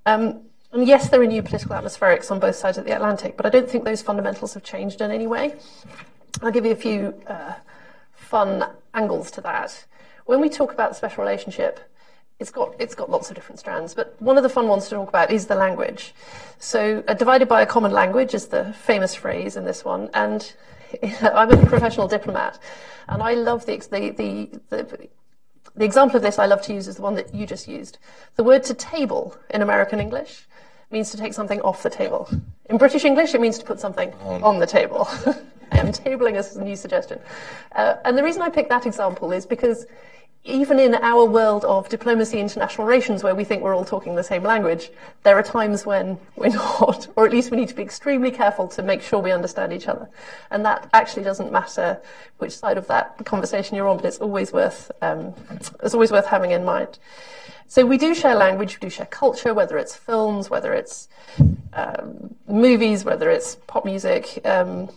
[0.07, 3.45] Um, and yes, there are new political atmospherics on both sides of the Atlantic, but
[3.45, 5.57] I don't think those fundamentals have changed in any way.
[6.41, 7.55] I'll give you a few uh,
[8.15, 9.85] fun angles to that.
[10.25, 11.79] When we talk about the special relationship,
[12.39, 14.95] it's got it's got lots of different strands, but one of the fun ones to
[14.95, 16.15] talk about is the language.
[16.59, 20.53] So, uh, divided by a common language is the famous phrase in this one, and
[21.23, 22.59] I'm a professional diplomat,
[23.09, 25.09] and I love the the, the the
[25.77, 27.99] the example of this I love to use is the one that you just used.
[28.37, 30.47] The word to table in American English
[30.93, 32.29] means to take something off the table.
[32.69, 35.09] In British English, it means to put something on the table.
[35.73, 37.19] I am tabling as a new suggestion.
[37.75, 39.87] Uh, and the reason I picked that example is because
[40.45, 44.25] even in our world of diplomacy, international relations, where we think we're all talking the
[44.25, 44.91] same language,
[45.23, 48.67] there are times when we're not, or at least we need to be extremely careful
[48.69, 50.09] to make sure we understand each other.
[50.51, 52.01] And that actually doesn't matter
[52.39, 55.33] which side of that conversation you're on, but it's always worth, um,
[55.81, 56.99] it's always worth having in mind.
[57.73, 61.09] So we do share language, we do share culture, whether it's films, whether it's
[61.73, 64.39] um, movies, whether it's pop music.
[64.45, 64.91] Um,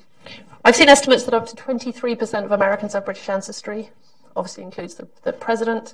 [0.65, 3.91] I've seen estimates that up to 23% of Americans have British ancestry
[4.35, 5.93] obviously includes the, the president.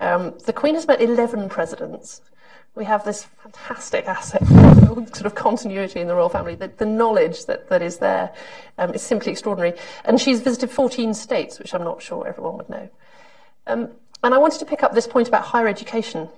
[0.00, 2.20] Um, the Queen has met 11 presidents.
[2.74, 4.44] We have this fantastic asset,
[5.14, 6.56] sort of continuity in the royal family.
[6.56, 8.34] The, the knowledge that, that is there
[8.76, 9.78] um, is simply extraordinary.
[10.04, 12.88] And she's visited 14 states, which I'm not sure everyone would know.
[13.68, 13.90] Um,
[14.22, 16.28] and I wanted to pick up this point about higher education,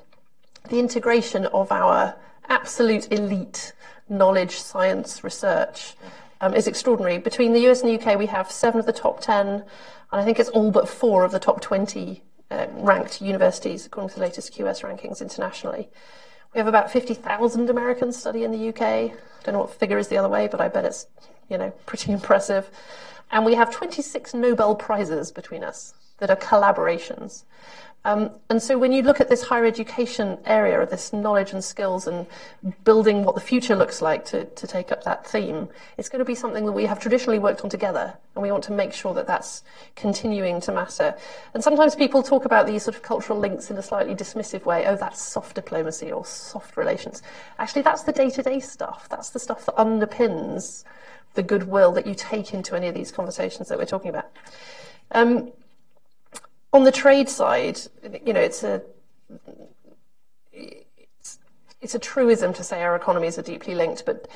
[0.69, 2.14] the integration of our
[2.49, 3.73] absolute elite
[4.09, 5.95] knowledge, science, research
[6.40, 7.19] um, is extraordinary.
[7.19, 9.64] Between the US and the UK, we have seven of the top 10, and
[10.11, 14.14] I think it's all but four of the top 20 uh, ranked universities, according to
[14.16, 15.89] the latest QS rankings internationally.
[16.53, 18.83] We have about 50,000 Americans study in the UK.
[18.83, 19.12] I
[19.45, 21.07] don't know what figure is the other way, but I bet it's,
[21.49, 22.70] you know, pretty impressive.
[23.31, 27.45] And we have 26 Nobel Prizes between us that are collaborations.
[28.03, 31.62] Um, and so when you look at this higher education area, of this knowledge and
[31.62, 32.27] skills and
[32.83, 35.68] building what the future looks like to, to take up that theme,
[35.99, 38.16] it's going to be something that we have traditionally worked on together.
[38.35, 39.64] And we want to make sure that that's
[39.97, 41.14] continuing to matter.
[41.53, 44.87] And sometimes people talk about these sort of cultural links in a slightly dismissive way.
[44.87, 47.23] Oh, that's soft diplomacy or soft relations.
[47.59, 49.11] Actually, that's the day-to-day stuff.
[49.11, 50.85] That's the stuff that underpins
[51.35, 54.31] the goodwill that you take into any of these conversations that we're talking about.
[55.12, 55.53] Um,
[56.73, 57.81] on the trade side,
[58.25, 58.83] you know, it's a
[60.53, 61.39] it's,
[61.81, 64.29] it's a truism to say our economies are deeply linked, but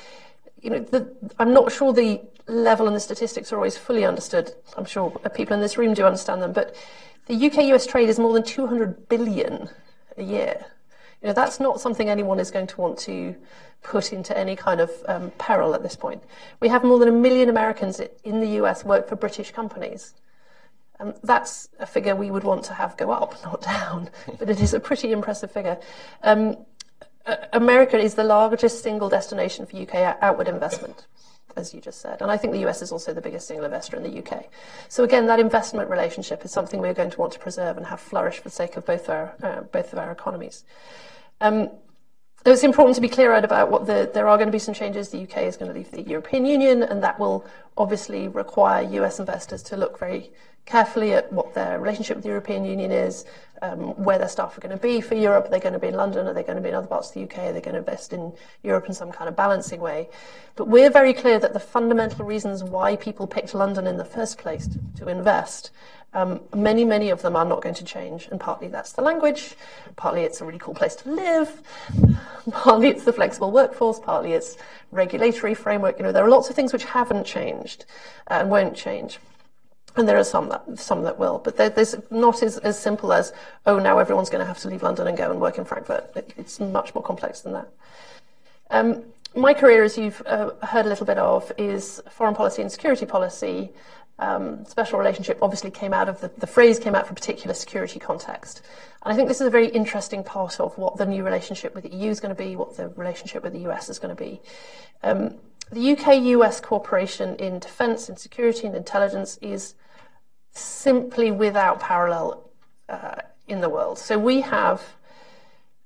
[0.61, 4.53] you know, the, I'm not sure the level and the statistics are always fully understood.
[4.76, 6.74] I'm sure people in this room do understand them, but
[7.26, 9.68] the UK-US trade is more than 200 billion
[10.16, 10.64] a year.
[11.22, 13.35] You know, that's not something anyone is going to want to
[13.82, 16.22] put into any kind of um, peril at this point.
[16.61, 20.14] We have more than a million Americans in the US work for British companies.
[21.01, 24.61] Um, that's a figure we would want to have go up, not down, but it
[24.61, 25.78] is a pretty impressive figure.
[26.22, 26.57] Um,
[27.53, 31.07] America is the largest single destination for UK outward investment,
[31.57, 32.20] as you just said.
[32.20, 34.47] And I think the US is also the biggest single investor in the UK.
[34.88, 38.01] So again, that investment relationship is something we're going to want to preserve and have
[38.01, 40.64] flourish for the sake of both our, uh, both of our economies.
[41.40, 41.70] Um,
[42.47, 45.09] it's important to be clear-eyed about what the, there are going to be some changes.
[45.09, 47.47] The UK is going to leave the European Union, and that will
[47.78, 50.30] obviously require US investors to look very
[50.66, 53.24] carefully at what their relationship with the European Union is,
[53.62, 55.46] um, where their staff are going to be for Europe.
[55.46, 56.26] Are they going to be in London?
[56.26, 57.38] Are they going to be in other parts of the UK?
[57.38, 60.08] Are they going to invest in Europe in some kind of balancing way?
[60.56, 64.38] But we're very clear that the fundamental reasons why people picked London in the first
[64.38, 65.70] place to, to invest,
[66.14, 68.28] um, many, many of them are not going to change.
[68.30, 69.56] And partly that's the language,
[69.96, 71.62] partly it's a really cool place to live,
[72.52, 74.56] partly it's the flexible workforce, partly it's
[74.92, 75.98] regulatory framework.
[75.98, 77.84] You know, there are lots of things which haven't changed
[78.30, 79.18] uh, and won't change.
[79.97, 83.32] And there are some that some that will, but there's not as, as simple as
[83.64, 86.11] oh now everyone's going to have to leave London and go and work in Frankfurt.
[86.16, 87.68] It, it's much more complex than that.
[88.70, 89.05] Um,
[89.36, 93.07] my career, as you've uh, heard a little bit of, is foreign policy and security
[93.07, 93.70] policy.
[94.20, 97.53] Um, special relationship obviously came out of the, the phrase came out for a particular
[97.53, 98.62] security context.
[99.03, 101.82] And I think this is a very interesting part of what the new relationship with
[101.82, 104.22] the EU is going to be, what the relationship with the US is going to
[104.22, 104.40] be.
[105.03, 105.34] Um,
[105.72, 109.74] the UK-US cooperation in defence and security and intelligence is
[110.55, 112.50] simply without parallel
[112.88, 113.16] uh,
[113.48, 113.98] in the world.
[113.98, 114.82] So we have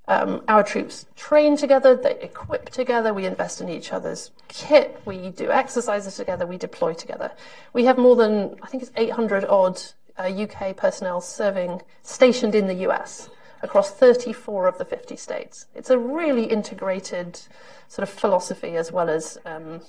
[0.07, 5.31] um, our troops train together, they equip together, we invest in each other's kit, we
[5.31, 7.31] do exercises together, we deploy together.
[7.75, 9.81] We have more than, I think it's 800 odd
[10.19, 13.29] uh, UK personnel serving, stationed in the US
[13.63, 15.67] across 34 of the 50 states.
[15.75, 17.41] It's a really integrated
[17.89, 19.81] sort of philosophy as well as um,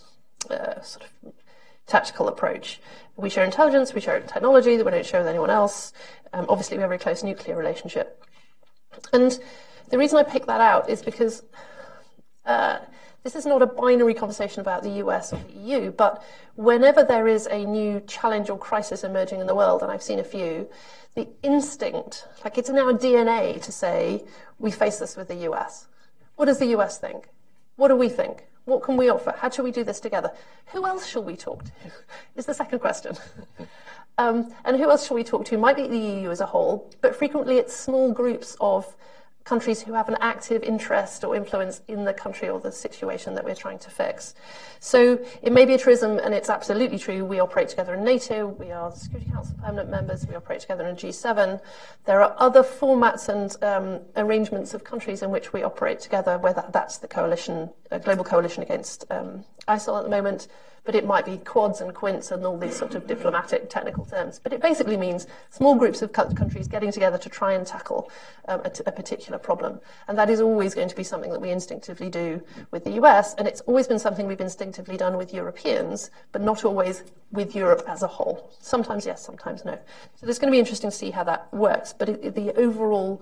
[0.49, 1.33] uh, sort of
[1.89, 2.79] tactical approach.
[3.17, 5.91] We share intelligence, we share technology that we don't share with anyone else.
[6.31, 8.23] Um, obviously, we have a very close nuclear relationship.
[9.11, 9.37] And
[9.89, 11.43] the reason I pick that out is because
[12.45, 12.79] uh,
[13.23, 16.23] this is not a binary conversation about the US or the EU, but
[16.55, 20.19] whenever there is a new challenge or crisis emerging in the world, and I've seen
[20.19, 20.69] a few,
[21.15, 24.23] the instinct, like it's in our DNA to say,
[24.57, 25.87] we face this with the US.
[26.35, 27.27] What does the US think?
[27.75, 28.45] What do we think?
[28.69, 29.33] What can we offer?
[29.35, 30.31] How shall we do this together?
[30.67, 31.71] Who else shall we talk to?
[32.35, 33.17] Is the second question.
[34.19, 35.57] um, and who else shall we talk to?
[35.57, 38.95] Might be the EU as a whole, but frequently it's small groups of
[39.49, 43.43] countries who have an active interest or influence in the country or the situation that
[43.43, 44.35] we're trying to fix.
[44.79, 48.45] So it may be a truism, and it's absolutely true, we operate together in NATO,
[48.45, 51.59] we are Security Council permanent members, we operate together in G7.
[52.05, 56.63] There are other formats and um, arrangements of countries in which we operate together, whether
[56.71, 60.47] that's the coalition, a global coalition against um, ISIL at the moment,
[60.89, 64.39] but it might be quads and quints and all these sort of diplomatic technical terms.
[64.41, 68.09] But it basically means small groups of countries getting together to try and tackle
[68.47, 69.81] um, a, particular problem.
[70.07, 73.35] And that is always going to be something that we instinctively do with the US,
[73.35, 77.83] and it's always been something we've instinctively done with Europeans, but not always with Europe
[77.87, 78.51] as a whole.
[78.59, 79.77] Sometimes yes, sometimes no.
[80.15, 81.93] So it's going to be interesting to see how that works.
[81.93, 83.21] But it, the overall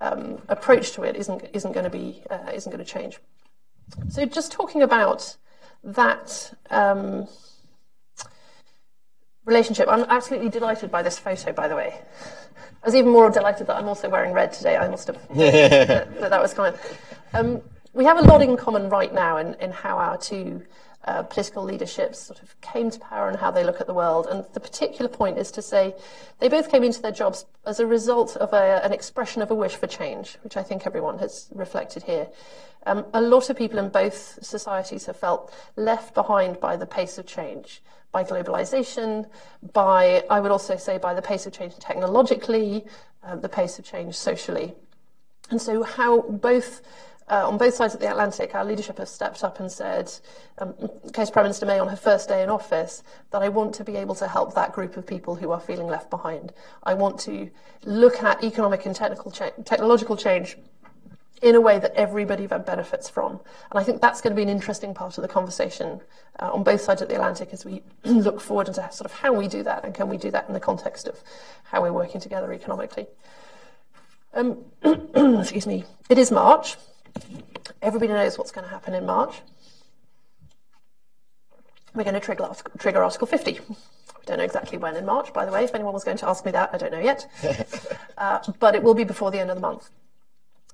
[0.00, 3.20] um, approach to it isn't isn't going to be uh, isn't going to change.
[4.08, 5.36] So just talking about
[5.86, 7.28] that um,
[9.44, 9.88] relationship.
[9.88, 11.94] I'm absolutely delighted by this photo, by the way.
[12.82, 14.76] I was even more delighted that I'm also wearing red today.
[14.76, 16.76] I must have that, that, was kind.
[17.32, 17.62] Um,
[17.92, 20.62] we have a lot in common right now in, in how our two
[21.06, 24.26] uh, political leaderships sort of came to power and how they look at the world.
[24.26, 25.94] And the particular point is to say
[26.40, 29.54] they both came into their jobs as a result of a, an expression of a
[29.54, 32.28] wish for change, which I think everyone has reflected here.
[32.86, 37.18] Um, a lot of people in both societies have felt left behind by the pace
[37.18, 37.82] of change,
[38.12, 39.26] by globalization,
[39.72, 42.86] by, I would also say, by the pace of change technologically,
[43.24, 44.74] uh, the pace of change socially.
[45.50, 46.80] And so, how both
[47.28, 50.12] uh, on both sides of the Atlantic, our leadership has stepped up and said,
[50.58, 50.74] um,
[51.12, 53.02] case Prime Minister May on her first day in office,
[53.32, 55.88] that I want to be able to help that group of people who are feeling
[55.88, 56.52] left behind.
[56.84, 57.50] I want to
[57.84, 60.56] look at economic and technical cha- technological change
[61.42, 63.32] in a way that everybody benefits from.
[63.70, 66.00] And I think that's going to be an interesting part of the conversation
[66.38, 69.32] uh, on both sides of the Atlantic as we look forward into sort of how
[69.32, 71.22] we do that and can we do that in the context of
[71.64, 73.06] how we're working together economically.
[74.32, 75.84] Um, excuse me.
[76.08, 76.76] It is March.
[77.82, 79.40] Everybody knows what's going to happen in March.
[81.94, 83.60] We're going to trigger, trigger Article 50.
[83.68, 83.76] We
[84.26, 85.64] don't know exactly when in March, by the way.
[85.64, 87.26] If anyone was going to ask me that, I don't know yet.
[88.18, 89.88] uh, but it will be before the end of the month.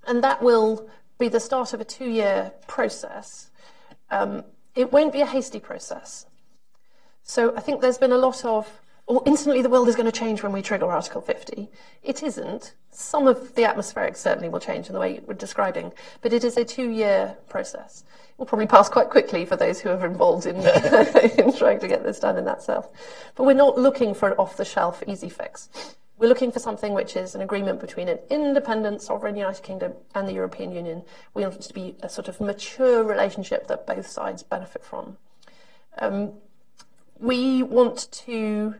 [0.06, 0.88] And that will
[1.18, 3.50] be the start of a two year process.
[4.10, 6.26] Um, it won't be a hasty process.
[7.22, 10.18] So I think there's been a lot of, well, instantly the world is going to
[10.18, 11.68] change when we trigger Article 50.
[12.02, 12.74] It isn't.
[12.90, 16.56] Some of the atmospheric certainly will change in the way we're describing, but it is
[16.56, 18.04] a two year process.
[18.30, 20.56] It will probably pass quite quickly for those who are involved in,
[21.38, 22.88] in trying to get this done in that self.
[23.34, 25.68] But we're not looking for an off the shelf easy fix.
[26.18, 30.28] We're looking for something which is an agreement between an independent sovereign United Kingdom and
[30.28, 31.02] the European Union.
[31.34, 35.16] We want it to be a sort of mature relationship that both sides benefit from.
[35.98, 36.34] Um,
[37.18, 38.76] we want to.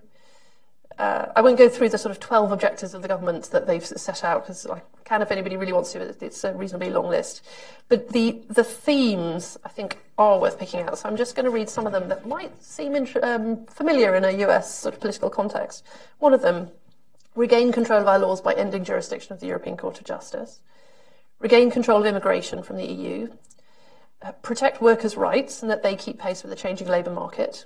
[0.98, 3.84] Uh, I won't go through the sort of 12 objectives of the government that they've
[3.84, 6.00] set out because I can if anybody really wants to.
[6.20, 7.42] It's a reasonably long list.
[7.88, 10.98] But the, the themes, I think, are worth picking out.
[10.98, 14.24] So I'm just going to read some of them that might seem um, familiar in
[14.24, 15.84] a US sort of political context.
[16.18, 16.70] One of them
[17.34, 20.60] regain control of our laws by ending jurisdiction of the European Court of Justice,
[21.38, 23.28] regain control of immigration from the EU,
[24.20, 27.64] uh, protect workers' rights and that they keep pace with the changing labour market,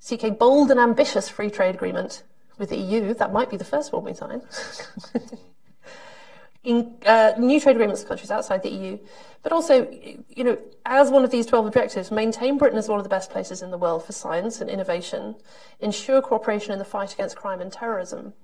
[0.00, 2.22] seek a bold and ambitious free trade agreement
[2.58, 3.14] with the EU.
[3.14, 4.42] That might be the first one we sign.
[6.64, 8.98] in uh, new trade agreements with countries outside the EU,
[9.42, 9.88] but also,
[10.28, 13.30] you know, as one of these 12 objectives, maintain Britain as one of the best
[13.30, 15.36] places in the world for science and innovation,
[15.80, 18.34] ensure cooperation in the fight against crime and terrorism.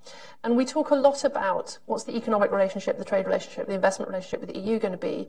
[0.45, 4.11] And we talk a lot about what's the economic relationship, the trade relationship, the investment
[4.11, 5.29] relationship with the EU going to be,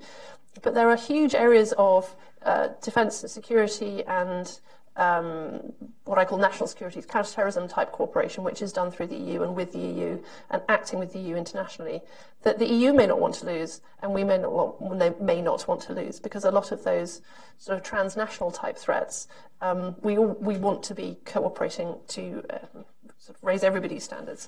[0.61, 4.59] but there are huge areas of uh, defence and security and
[4.97, 5.73] um,
[6.05, 9.55] what I call national security, counterterrorism type cooperation, which is done through the EU and
[9.55, 12.01] with the EU and acting with the EU internationally,
[12.43, 15.67] that the EU may not want to lose and we may not want, may not
[15.67, 17.21] want to lose because a lot of those
[17.57, 19.27] sort of transnational type threats,
[19.61, 22.85] um, we, all, we want to be cooperating to um,
[23.17, 24.47] sort of raise everybody's standards.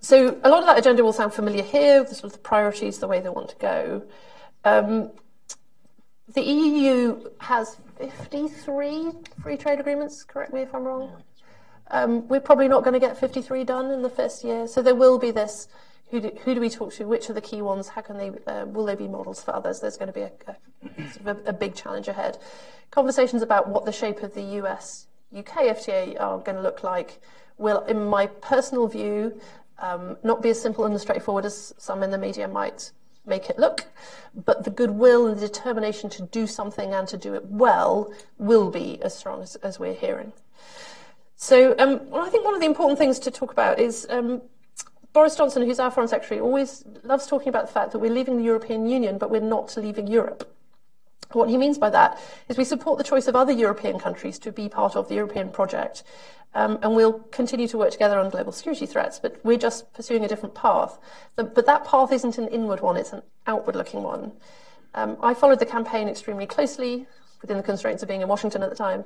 [0.00, 2.98] So a lot of that agenda will sound familiar here, the sort of the priorities,
[2.98, 4.02] the way they want to go.
[6.34, 9.12] The EU has 53
[9.42, 11.22] free trade agreements, correct me if I'm wrong.
[11.90, 14.94] Um, we're probably not going to get 53 done in the first year, so there
[14.94, 15.68] will be this.
[16.10, 17.04] Who do, who do we talk to?
[17.06, 17.88] Which are the key ones?
[17.88, 18.30] How can they?
[18.46, 19.80] Uh, will they be models for others?
[19.80, 22.38] There's going to be a, a, sort of a, a big challenge ahead.
[22.90, 25.06] Conversations about what the shape of the US
[25.36, 27.20] UK FTA are going to look like
[27.58, 29.38] will, in my personal view,
[29.78, 32.92] um, not be as simple and as straightforward as some in the media might
[33.28, 33.84] make it look,
[34.34, 38.70] but the goodwill and the determination to do something and to do it well will
[38.70, 40.32] be as strong as, as we're hearing.
[41.36, 44.42] So um, well, I think one of the important things to talk about is um,
[45.12, 48.36] Boris Johnson, who's our Foreign Secretary, always loves talking about the fact that we're leaving
[48.38, 50.48] the European Union, but we're not leaving Europe.
[51.32, 52.18] What he means by that
[52.48, 55.50] is we support the choice of other European countries to be part of the European
[55.50, 56.02] project.
[56.54, 60.24] Um, and we'll continue to work together on global security threats, but we're just pursuing
[60.24, 60.98] a different path.
[61.36, 64.32] but that path isn't an inward one, it's an outward looking one.
[64.94, 67.06] Um, I followed the campaign extremely closely
[67.42, 69.04] within the constraints of being in Washington at the time.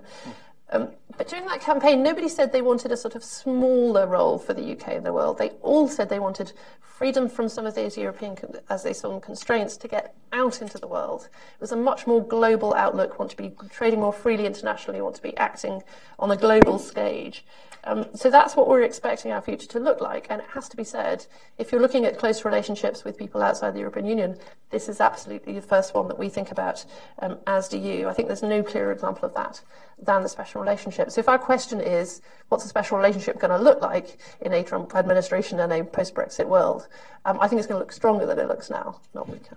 [0.71, 0.89] Um,
[1.19, 4.73] but during that campaign, nobody said they wanted a sort of smaller role for the
[4.73, 5.39] UK in the world.
[5.39, 8.37] They all said they wanted freedom from some of these European,
[8.71, 11.29] as they saw them, constraints to get out into the world.
[11.55, 15.17] It was a much more global outlook, want to be trading more freely internationally, want
[15.17, 15.83] to be acting
[16.19, 17.45] on a global stage.
[17.85, 20.29] Um, so that's what we're expecting our future to look like.
[20.31, 21.27] And it has to be said,
[21.59, 24.39] if you're looking at close relationships with people outside the European Union,
[24.71, 26.85] this is absolutely the first one that we think about,
[27.19, 28.09] um, as do you.
[28.09, 29.61] I think there's no clearer example of that
[30.01, 31.11] than the special relationship.
[31.11, 34.63] So if our question is, what's a special relationship going to look like in a
[34.63, 36.89] Trump administration and a post-Brexit world,
[37.25, 39.57] um, I think it's going to look stronger than it looks now, not weaker.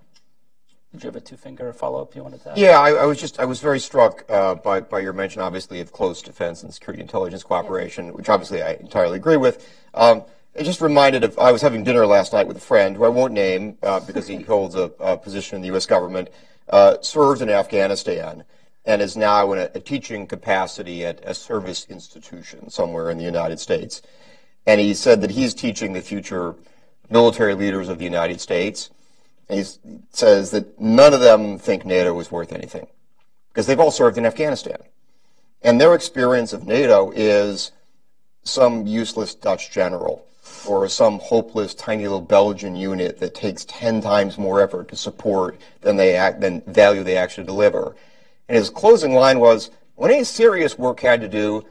[0.95, 2.51] Did you have a two-finger follow-up you wanted to?
[2.51, 2.57] Add?
[2.57, 5.81] Yeah, I, I, was just I was very struck uh, by by your mention, obviously,
[5.81, 9.69] of close defense and security intelligence cooperation, which obviously I entirely agree with.
[9.93, 10.23] Um,
[10.53, 13.09] it just reminded of I was having dinner last night with a friend who I
[13.09, 15.85] won't name uh, because he holds a, a, position in the U.S.
[15.85, 16.29] government,
[16.69, 18.45] uh, served in Afghanistan,
[18.85, 23.25] and is now in a, a teaching capacity at a service institution somewhere in the
[23.25, 24.01] United States.
[24.65, 26.55] And he said that he's teaching the future
[27.09, 28.91] military leaders of the United States
[29.49, 29.63] he
[30.11, 32.87] says that none of them think NATO is worth anything
[33.49, 34.77] because they've all served in Afghanistan.
[35.61, 37.71] And their experience of NATO is
[38.43, 40.25] some useless Dutch general
[40.67, 45.59] or some hopeless tiny little Belgian unit that takes 10 times more effort to support
[45.81, 47.95] than they act, than value they actually deliver.
[48.47, 51.65] And his closing line was, when any serious work had to do,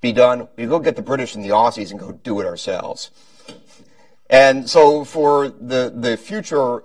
[0.00, 3.10] be done, we go get the British and the Aussies and go do it ourselves.
[4.30, 6.82] And so for the, the future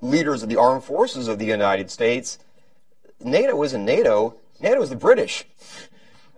[0.00, 2.38] leaders of the armed forces of the United States,
[3.20, 4.36] NATO isn't NATO.
[4.60, 5.44] NATO is the British.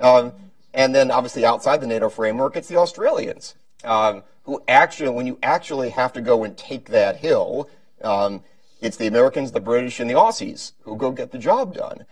[0.01, 0.33] Um,
[0.73, 5.39] and then obviously outside the NATO framework, it's the Australians um, who actually, when you
[5.43, 7.69] actually have to go and take that hill,
[8.03, 8.43] um,
[8.81, 12.05] it's the Americans, the British, and the Aussies who go get the job done.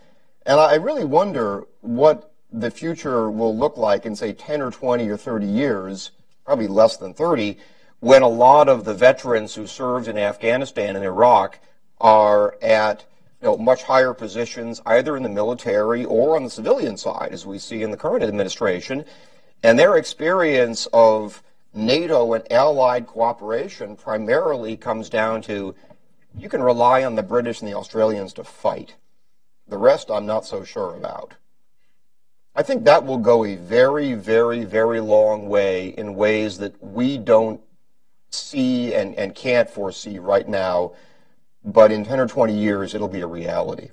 [0.47, 5.09] And I really wonder what the future will look like in, say, 10 or 20
[5.09, 6.11] or 30 years,
[6.45, 7.59] probably less than 30,
[8.03, 11.61] when a lot of the veterans who served in Afghanistan and Iraq
[12.00, 13.05] are at
[13.40, 17.46] you know, much higher positions, either in the military or on the civilian side, as
[17.46, 19.05] we see in the current administration.
[19.62, 21.44] And their experience of
[21.74, 25.76] NATO and allied cooperation primarily comes down to
[26.36, 28.96] you can rely on the British and the Australians to fight.
[29.68, 31.34] The rest I'm not so sure about.
[32.57, 37.16] I think that will go a very, very, very long way in ways that we
[37.16, 37.61] don't
[38.35, 40.93] see and, and can't foresee right now.
[41.64, 43.91] But in 10 or 20 years, it'll be a reality.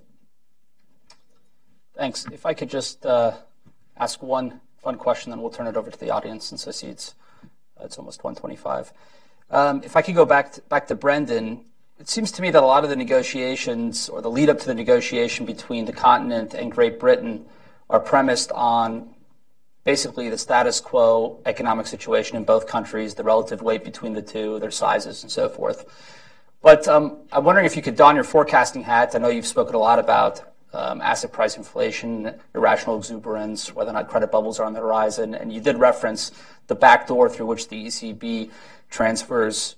[1.96, 2.26] Thanks.
[2.32, 3.34] If I could just uh,
[3.98, 6.88] ask one fun question, then we'll turn it over to the audience since I see
[6.88, 7.16] it's,
[7.80, 8.94] uh, it's almost 125.
[9.52, 11.66] Um, if I could go back to, back to Brendan,
[12.00, 14.66] it seems to me that a lot of the negotiations or the lead up to
[14.66, 17.46] the negotiation between the continent and Great Britain
[17.90, 19.14] are premised on
[19.84, 24.60] basically the status quo economic situation in both countries, the relative weight between the two,
[24.60, 25.86] their sizes, and so forth.
[26.62, 29.16] But um, I'm wondering if you could don your forecasting hat.
[29.16, 33.94] I know you've spoken a lot about um, asset price inflation, irrational exuberance, whether or
[33.94, 36.32] not credit bubbles are on the horizon, and you did reference
[36.68, 38.52] the back door through which the ECB
[38.90, 39.76] transfers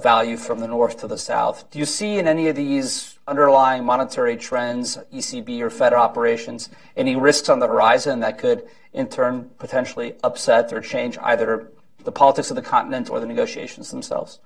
[0.00, 1.68] value from the north to the south.
[1.70, 7.16] Do you see in any of these underlying monetary trends, ECB or Fed operations, any
[7.16, 11.68] risks on the horizon that could in turn potentially upset or change either
[12.04, 14.38] the politics of the continent or the negotiations themselves?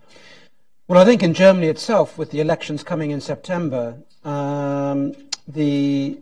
[0.86, 5.14] Well, I think in Germany itself, with the elections coming in September, um,
[5.46, 6.18] the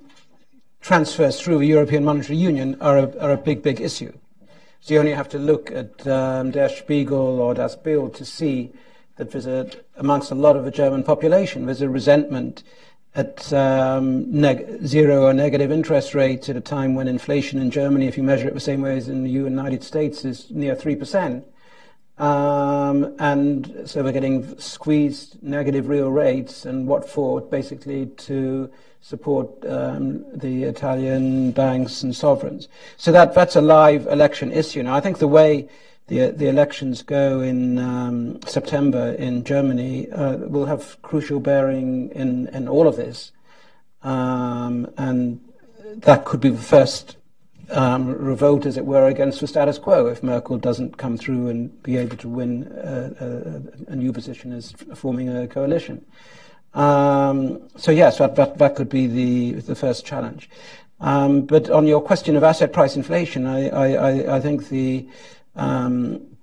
[0.81, 4.13] transfers through the European Monetary Union are a, are a big, big issue.
[4.81, 8.73] So you only have to look at um, Der Spiegel or Das Bild to see
[9.17, 12.63] that there's a, amongst a lot of the German population, there's a resentment
[13.15, 18.07] at um, neg- zero or negative interest rates at a time when inflation in Germany,
[18.07, 21.43] if you measure it the same way as in the United States, is near 3%.
[22.19, 27.43] Um, and so we're getting squeezed negative real rates, and what for?
[27.43, 28.71] Basically to
[29.03, 32.69] support um, the Italian banks and sovereigns.
[32.97, 34.83] So that that's a live election issue.
[34.83, 35.69] Now, I think the way
[36.09, 42.49] the the elections go in um, September in Germany uh, will have crucial bearing in
[42.49, 43.33] in all of this,
[44.03, 45.41] um, and
[45.97, 47.17] that could be the first
[47.71, 51.83] um, revolt, as it were, against the status quo if Merkel doesn't come through and
[51.83, 56.05] be able to win a, a, a new position as forming a coalition.
[56.75, 60.49] Um, so yes, that, that, that could be the the first challenge.
[61.01, 65.09] Um, but on your question of asset price inflation, I, I, I think the
[65.57, 66.37] um,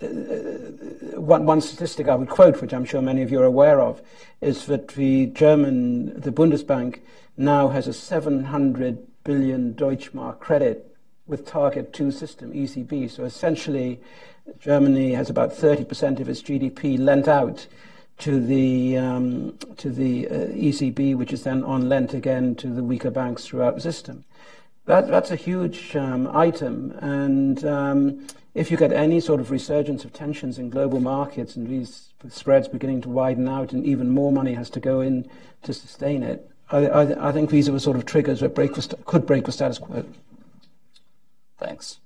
[0.00, 4.02] one, one statistic I would quote, which I'm sure many of you are aware of,
[4.40, 7.00] is that the German, the Bundesbank,
[7.36, 10.94] now has a 700 billion Deutschmark credit
[11.26, 13.10] with Target 2 system, ECB.
[13.10, 14.00] So essentially,
[14.60, 17.66] Germany has about 30% of its GDP lent out
[18.18, 22.84] to the um, to the uh, ECB, which is then on lent again to the
[22.84, 24.24] weaker banks throughout the system.
[24.86, 30.04] That, that's a huge um, item, and um, if you get any sort of resurgence
[30.04, 34.32] of tensions in global markets and these spreads beginning to widen out and even more
[34.32, 35.30] money has to go in
[35.62, 38.74] to sustain it, I, I, I think these are the sort of triggers that break
[38.74, 40.04] the, could break the status quo.
[41.58, 42.00] Thanks.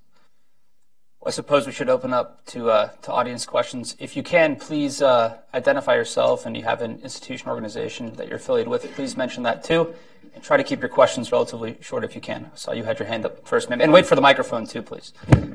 [1.27, 3.97] I suppose we should open up to, uh, to audience questions.
[3.99, 8.29] If you can, please uh, identify yourself and you have an institution or organization that
[8.29, 9.93] you're affiliated with, please mention that too.
[10.33, 12.49] And try to keep your questions relatively short if you can.
[12.53, 13.81] I saw you had your hand up first, ma'am.
[13.81, 15.11] And wait for the microphone too, please.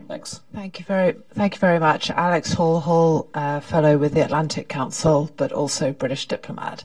[0.08, 0.40] Thanks.
[0.52, 2.10] Thank you very, thank you very much.
[2.10, 6.84] Alex Hall Hall, uh, fellow with the Atlantic Council, but also British diplomat.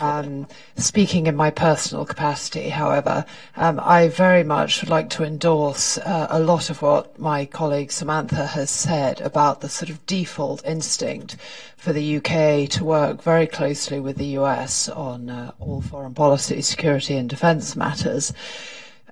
[0.00, 0.46] Um,
[0.76, 6.26] speaking in my personal capacity, however, um, I very much would like to endorse uh,
[6.30, 11.36] a lot of what my colleague Samantha has said about the sort of default instinct
[11.76, 16.62] for the UK to work very closely with the US on uh, all foreign policy,
[16.62, 18.32] security, and defence matters.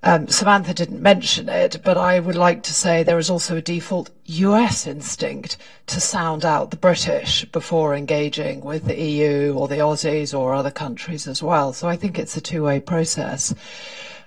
[0.03, 3.63] Um, Samantha didn't mention it, but I would like to say there is also a
[3.63, 9.79] default US instinct to sound out the British before engaging with the EU or the
[9.79, 11.73] Aussies or other countries as well.
[11.73, 13.55] So I think it's a two way process.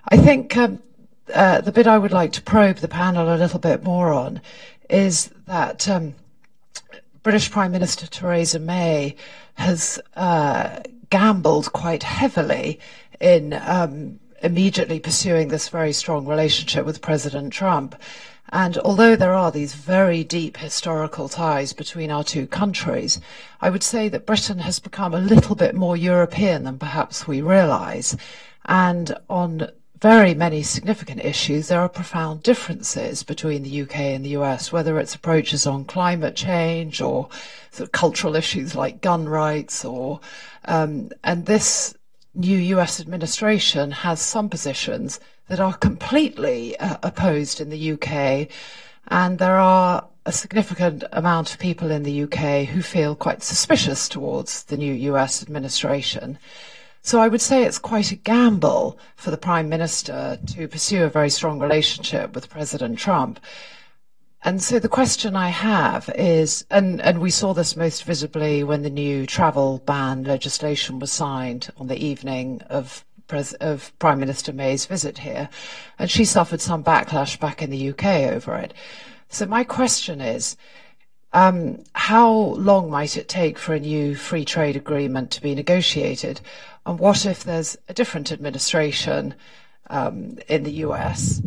[0.09, 0.81] I think um,
[1.33, 4.41] uh, the bit I would like to probe the panel a little bit more on
[4.89, 6.15] is that um,
[7.23, 9.15] British Prime Minister Theresa May
[9.53, 12.79] has uh, gambled quite heavily
[13.19, 17.95] in um, immediately pursuing this very strong relationship with President Trump.
[18.49, 23.21] And although there are these very deep historical ties between our two countries,
[23.61, 27.41] I would say that Britain has become a little bit more European than perhaps we
[27.41, 28.17] realize.
[28.65, 29.69] And on
[30.01, 34.99] very many significant issues, there are profound differences between the UK and the US, whether
[34.99, 37.29] it's approaches on climate change or
[37.69, 40.19] sort of cultural issues like gun rights or,
[40.65, 41.95] um, and this
[42.33, 48.47] new US administration has some positions that are completely uh, opposed in the UK,
[49.07, 54.07] and there are a significant amount of people in the UK who feel quite suspicious
[54.07, 56.37] towards the new US administration.
[57.01, 61.09] So I would say it's quite a gamble for the Prime Minister to pursue a
[61.09, 63.39] very strong relationship with President Trump.
[64.43, 68.81] And so the question I have is, and, and we saw this most visibly when
[68.81, 73.05] the new travel ban legislation was signed on the evening of,
[73.59, 75.47] of Prime Minister May's visit here,
[75.99, 78.73] and she suffered some backlash back in the UK over it.
[79.29, 80.57] So my question is,
[81.33, 86.41] um, how long might it take for a new free trade agreement to be negotiated?
[86.87, 89.35] And what if there's a different administration
[89.91, 91.41] um, in the US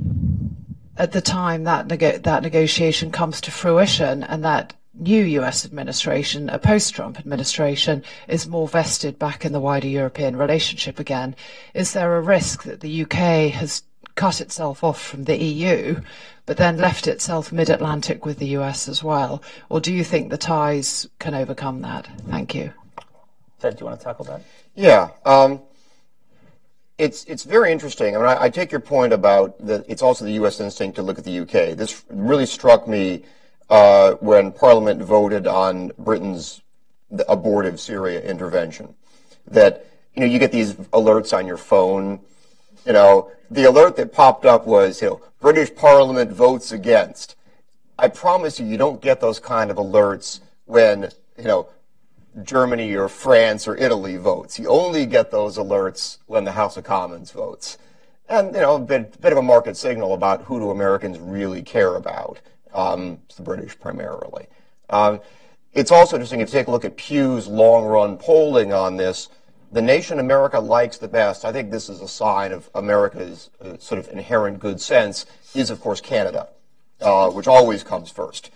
[0.97, 6.49] at the time that nego- that negotiation comes to fruition and that new US administration,
[6.49, 11.35] a post-Trump administration, is more vested back in the wider European relationship again,
[11.75, 13.83] is there a risk that the UK has
[14.15, 16.01] cut itself off from the EU,
[16.47, 19.43] but then left itself mid-Atlantic with the US as well?
[19.69, 22.07] Or do you think the ties can overcome that?
[22.29, 22.73] Thank you.
[23.59, 24.43] Ted, do you want to tackle that?
[24.75, 25.09] Yeah.
[25.25, 25.61] Um,
[26.99, 28.15] it's it's very interesting.
[28.15, 29.85] I mean, I, I, take your point about that.
[29.89, 30.61] It's also the U.S.
[30.61, 31.75] instinct to look at the U.K.
[31.75, 33.25] This really struck me
[33.69, 36.63] uh, when Parliament voted on Britain's
[37.29, 38.95] abortive Syria intervention.
[39.49, 42.21] That you know you get these alerts on your phone.
[42.87, 47.35] You know, the alert that popped up was you know British Parliament votes against.
[47.99, 51.69] I promise you, you don't get those kind of alerts when you know
[52.43, 54.59] Germany or France or Italy votes.
[54.59, 57.79] You only get those alerts when the House of Commons votes.
[58.29, 61.63] And, you know, a bit, bit of a market signal about who do Americans really
[61.63, 62.41] care about.
[62.73, 64.47] Um, it's the British primarily.
[64.91, 65.21] Um,
[65.73, 69.29] it's also interesting if you take a look at Pew's long run polling on this.
[69.73, 73.77] The nation America likes the best, I think this is a sign of America's uh,
[73.79, 76.49] sort of inherent good sense, is of course Canada,
[77.01, 78.51] uh, which always comes first.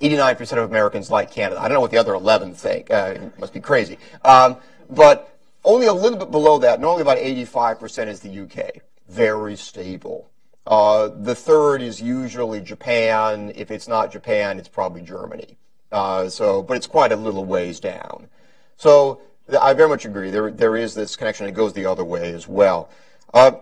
[0.00, 1.60] 89% of Americans like Canada.
[1.60, 2.90] I don't know what the other 11 think.
[2.90, 3.98] Uh, it must be crazy.
[4.24, 4.56] Um,
[4.90, 8.82] but only a little bit below that, normally about 85% is the UK.
[9.08, 10.30] Very stable.
[10.66, 13.52] Uh, the third is usually Japan.
[13.54, 15.56] If it's not Japan, it's probably Germany.
[15.92, 18.28] Uh, so, but it's quite a little ways down.
[18.76, 19.20] So
[19.60, 20.30] I very much agree.
[20.30, 21.46] There, there is this connection.
[21.46, 22.90] It goes the other way as well.
[23.32, 23.52] Uh,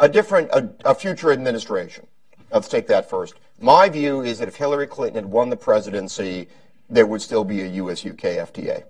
[0.00, 2.06] a different, a, a future administration.
[2.50, 3.34] Let's take that first.
[3.60, 6.48] My view is that if Hillary Clinton had won the presidency,
[6.90, 8.84] there would still be a US UK FTA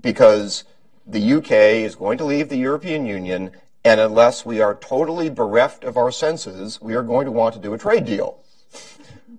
[0.00, 0.64] because
[1.06, 1.50] the UK
[1.82, 3.50] is going to leave the European Union,
[3.84, 7.60] and unless we are totally bereft of our senses, we are going to want to
[7.60, 8.38] do a trade deal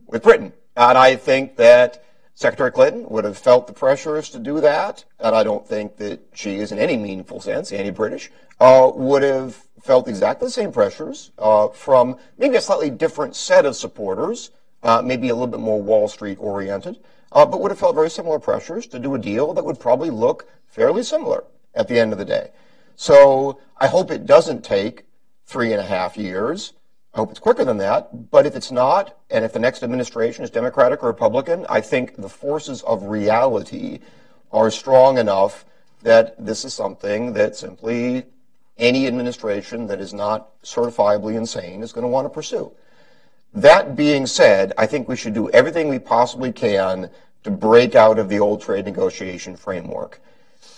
[0.08, 0.54] with Britain.
[0.78, 2.04] And I think that
[2.36, 6.20] Secretary Clinton would have felt the pressures to do that, and I don't think that
[6.34, 11.32] she is in any meaningful sense anti-British, uh, would have felt exactly the same pressures
[11.40, 14.52] uh, from maybe a slightly different set of supporters,
[14.86, 17.00] uh, maybe a little bit more Wall Street oriented,
[17.32, 20.12] uh, but would have felt very similar pressures to do a deal that would probably
[20.12, 22.52] look fairly similar at the end of the day.
[22.96, 25.04] So I hope it doesn't take
[25.46, 26.74] three and a half years.
[27.14, 28.30] I hope it's quicker than that.
[28.30, 32.16] But if it's not, and if the next administration is Democratic or Republican, I think
[32.16, 34.00] the forces of reality
[34.52, 35.66] are strong enough
[36.04, 38.26] that this is something that simply
[38.78, 42.72] any administration that is not certifiably insane is going to want to pursue.
[43.56, 47.10] That being said, I think we should do everything we possibly can
[47.44, 50.20] to break out of the old trade negotiation framework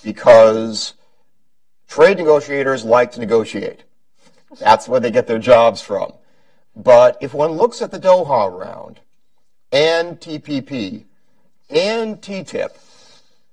[0.04, 0.94] because
[1.88, 3.84] trade negotiators like to negotiate.
[4.60, 6.14] That's where they get their jobs from.
[6.76, 9.00] But if one looks at the Doha round
[9.72, 11.06] and TPP
[11.72, 12.70] and TTIP,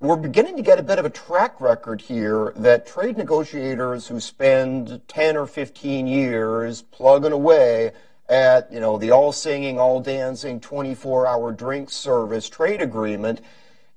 [0.01, 4.21] we're beginning to get a bit of a track record here that trade negotiators who
[4.21, 7.93] spend 10 or 15 years plugging away
[8.29, 13.41] at, you know, the all singing, all dancing, 24 hour drink service trade agreement,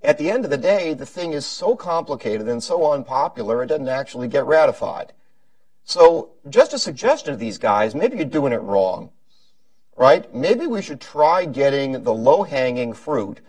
[0.04, 3.68] at the end of the day, the thing is so complicated and so unpopular, it
[3.68, 5.14] doesn't actually get ratified.
[5.84, 9.12] So, just a suggestion to these guys maybe you're doing it wrong,
[9.96, 10.34] right?
[10.34, 13.40] Maybe we should try getting the low hanging fruit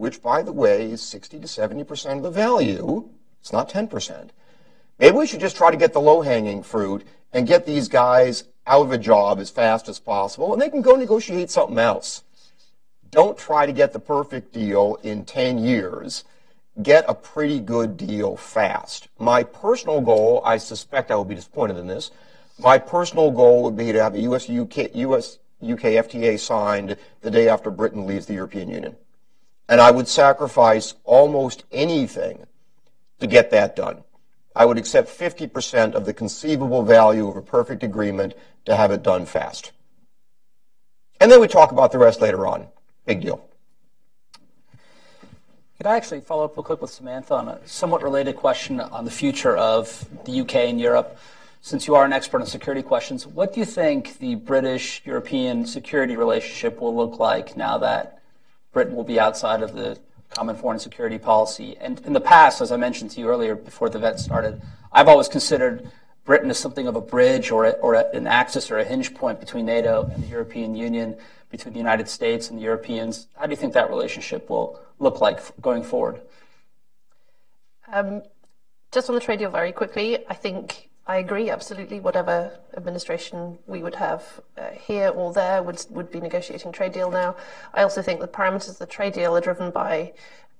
[0.00, 3.10] which, by the way, is 60 to 70% of the value.
[3.42, 4.30] It's not 10%.
[4.98, 8.44] Maybe we should just try to get the low hanging fruit and get these guys
[8.70, 12.22] out of a job as fast as possible, and they can go negotiate something else.
[13.10, 16.22] Don't try to get the perfect deal in 10 years.
[16.80, 19.08] Get a pretty good deal fast.
[19.18, 22.12] My personal goal, I suspect I will be disappointed in this,
[22.60, 27.30] my personal goal would be to have a US UK, US UK FTA signed the
[27.30, 28.96] day after Britain leaves the European Union.
[29.68, 32.46] And I would sacrifice almost anything
[33.18, 34.04] to get that done.
[34.54, 38.34] I would accept 50% of the conceivable value of a perfect agreement
[38.64, 39.72] to have it done fast.
[41.20, 42.68] And then we talk about the rest later on.
[43.06, 43.44] Big deal.
[45.76, 49.04] Could I actually follow up real quick with Samantha on a somewhat related question on
[49.04, 51.18] the future of the UK and Europe?
[51.62, 55.66] Since you are an expert on security questions, what do you think the British European
[55.66, 58.20] security relationship will look like now that
[58.72, 59.98] Britain will be outside of the
[60.30, 61.76] common foreign security policy.
[61.80, 65.08] And in the past, as I mentioned to you earlier before the event started, I've
[65.08, 65.90] always considered
[66.30, 69.12] Britain is something of a bridge or, a, or a, an axis or a hinge
[69.14, 71.16] point between NATO and the European Union,
[71.50, 73.26] between the United States and the Europeans.
[73.34, 76.20] How do you think that relationship will look like going forward?
[77.92, 78.22] Um,
[78.92, 81.98] just on the trade deal, very quickly, I think I agree absolutely.
[81.98, 84.22] Whatever administration we would have
[84.56, 87.34] uh, here or there would would be negotiating trade deal now.
[87.74, 90.12] I also think the parameters of the trade deal are driven by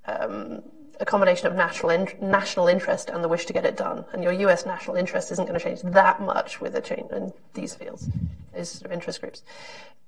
[0.06, 0.62] um,
[1.00, 4.04] a combination of national in, national interest and the wish to get it done.
[4.12, 4.66] And your U.S.
[4.66, 8.08] national interest isn't going to change that much with a change in these fields,
[8.54, 9.42] these sort of interest groups.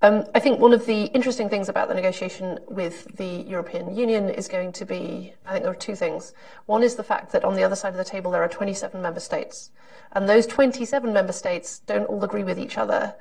[0.03, 4.28] Um, I think one of the interesting things about the negotiation with the European Union
[4.28, 6.34] is going to be, I think there are two things.
[6.66, 9.01] One is the fact that on the other side of the table there are 27
[9.01, 9.70] member states.
[10.11, 13.14] And those 27 member states don't all agree with each other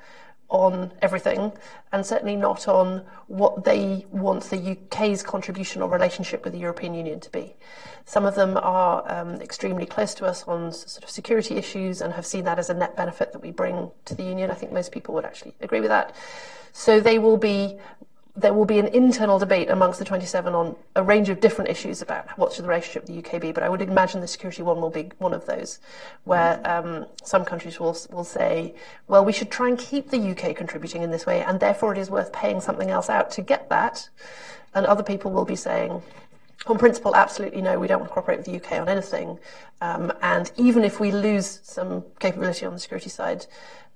[0.51, 1.51] on everything,
[1.91, 6.93] and certainly not on what they want the UK's contribution or relationship with the European
[6.93, 7.55] Union to be.
[8.05, 12.13] Some of them are um, extremely close to us on sort of security issues and
[12.13, 14.51] have seen that as a net benefit that we bring to the Union.
[14.51, 16.15] I think most people would actually agree with that.
[16.73, 17.77] So they will be
[18.35, 22.01] there will be an internal debate amongst the 27 on a range of different issues
[22.01, 24.61] about what should the relationship with the UK be, but I would imagine the security
[24.61, 25.79] one will be one of those,
[26.23, 28.73] where um, some countries will, will say,
[29.07, 31.97] well, we should try and keep the UK contributing in this way, and therefore it
[31.97, 34.09] is worth paying something else out to get that.
[34.73, 36.01] And other people will be saying,
[36.67, 39.39] on principle, absolutely no, we don't want to cooperate with the UK on anything.
[39.81, 43.47] Um, and even if we lose some capability on the security side,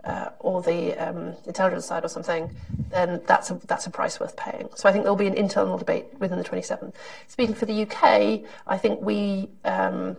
[0.05, 2.49] uh, or the um, intelligence side or something,
[2.89, 4.69] then that's a, that's a price worth paying.
[4.75, 6.93] So I think there'll be an internal debate within the 27.
[7.27, 10.17] Speaking for the UK, I think we um,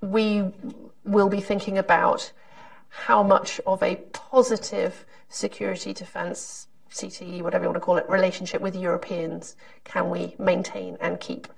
[0.00, 0.44] we
[1.04, 2.32] will be thinking about
[2.88, 8.60] how much of a positive security defence CTE, whatever you want to call it, relationship
[8.60, 11.48] with Europeans can we maintain and keep?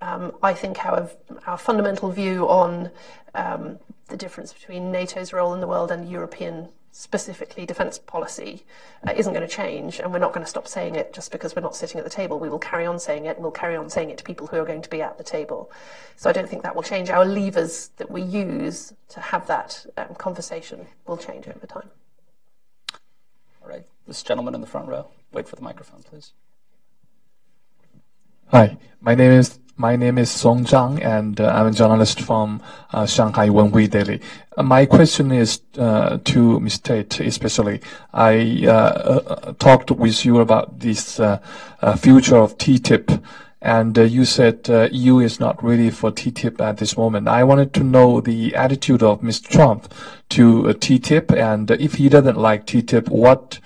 [0.00, 1.10] Um, I think our,
[1.46, 2.90] our fundamental view on
[3.34, 3.78] um,
[4.08, 8.64] the difference between NATO's role in the world and European specifically defence policy
[9.06, 11.54] uh, isn't going to change, and we're not going to stop saying it just because
[11.54, 12.38] we're not sitting at the table.
[12.38, 14.56] We will carry on saying it, and we'll carry on saying it to people who
[14.56, 15.70] are going to be at the table.
[16.16, 17.10] So I don't think that will change.
[17.10, 21.90] Our levers that we use to have that um, conversation will change over time.
[23.62, 25.08] All right, this gentleman in the front row.
[25.32, 26.32] Wait for the microphone, please.
[28.48, 32.62] Hi, my name is my name is Song Zhang, and uh, I'm a journalist from
[32.92, 34.20] uh, Shanghai Wenhui Daily.
[34.54, 36.80] Uh, my question is uh, to Ms.
[36.80, 37.80] Tate, especially.
[38.12, 41.16] I uh, uh, talked with you about this
[41.96, 43.22] future of TTIP,
[43.62, 47.28] and you said EU is not ready for TTIP at this moment.
[47.28, 49.48] I wanted to know the attitude of Mr.
[49.48, 49.94] Trump
[50.28, 53.58] to TTIP, and if he doesn't like TTIP, what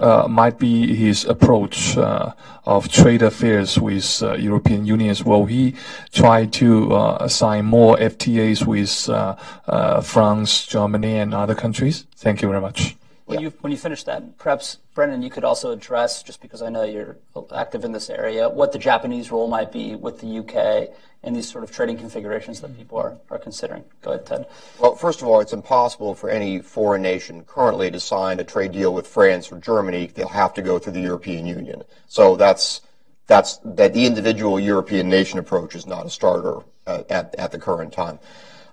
[0.00, 2.32] uh, might be his approach uh,
[2.64, 5.24] of trade affairs with uh, European unions.
[5.24, 5.74] Will he
[6.12, 9.36] try to uh, sign more FTAs with uh,
[9.66, 12.06] uh, France, Germany, and other countries?
[12.16, 12.96] Thank you very much.
[13.30, 13.44] When, yeah.
[13.44, 16.82] you, when you finish that, perhaps, Brendan, you could also address, just because I know
[16.82, 17.16] you're
[17.54, 21.48] active in this area, what the Japanese role might be with the UK and these
[21.48, 23.84] sort of trading configurations that people are, are considering.
[24.02, 24.46] Go ahead, Ted.
[24.80, 28.72] Well, first of all, it's impossible for any foreign nation currently to sign a trade
[28.72, 30.10] deal with France or Germany.
[30.12, 31.84] They'll have to go through the European Union.
[32.08, 32.80] So that's
[33.28, 37.60] that's that the individual European nation approach is not a starter uh, at, at the
[37.60, 38.18] current time.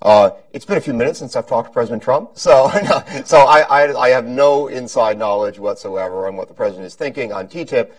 [0.02, 2.70] Uh, it's been a few minutes since I've talked to President Trump, so
[3.26, 7.34] so I, I, I, have no inside knowledge whatsoever on what the president is thinking
[7.34, 7.90] on TTIP,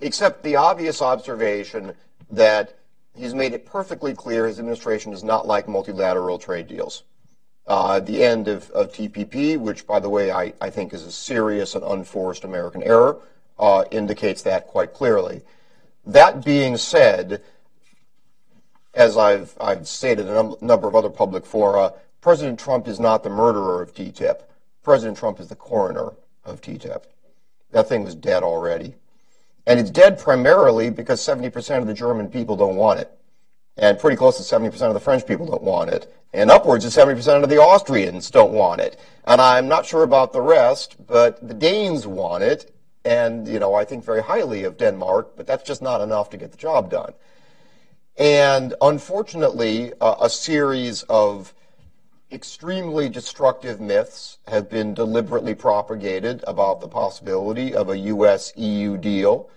[0.00, 1.94] except the obvious observation
[2.30, 2.78] that
[3.16, 7.04] he's made it perfectly clear his administration does not like multilateral trade deals.
[7.66, 11.12] Uh, the end of, of, TPP, which, by the way, I, I, think is a
[11.12, 13.18] serious and unforced American error,
[13.58, 15.42] uh, indicates that quite clearly.
[16.06, 17.42] That being said,
[18.98, 23.22] as I've, I've stated in a number of other public fora, President Trump is not
[23.22, 24.42] the murderer of TTIP.
[24.82, 26.10] President Trump is the coroner
[26.44, 27.04] of TTIP.
[27.70, 28.96] That thing was dead already.
[29.66, 33.10] And it's dead primarily because 70% of the German people don't want it.
[33.76, 36.12] And pretty close to 70% of the French people don't want it.
[36.32, 38.98] And upwards of 70% of the Austrians don't want it.
[39.24, 42.74] And I'm not sure about the rest, but the Danes want it.
[43.04, 46.36] And, you know, I think very highly of Denmark, but that's just not enough to
[46.36, 47.12] get the job done.
[48.18, 51.54] And unfortunately, uh, a series of
[52.30, 58.52] extremely destructive myths have been deliberately propagated about the possibility of a U.S.
[58.56, 59.48] EU deal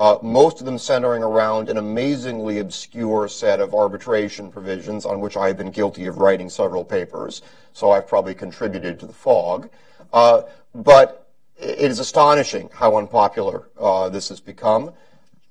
[0.00, 5.36] uh, most of them centering around an amazingly obscure set of arbitration provisions on which
[5.36, 7.42] I have been guilty of writing several papers,
[7.74, 9.68] so I've probably contributed to the fog.
[10.10, 10.42] Uh,
[10.74, 14.94] but it is astonishing how unpopular uh, this has become.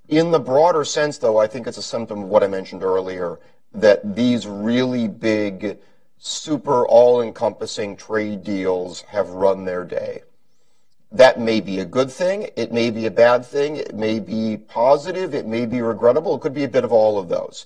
[0.09, 3.39] In the broader sense, though, I think it's a symptom of what I mentioned earlier
[3.73, 5.77] that these really big,
[6.17, 10.23] super all encompassing trade deals have run their day
[11.11, 12.49] that may be a good thing.
[12.55, 13.77] It may be a bad thing.
[13.77, 15.33] It may be positive.
[15.33, 16.35] It may be regrettable.
[16.35, 17.65] It could be a bit of all of those.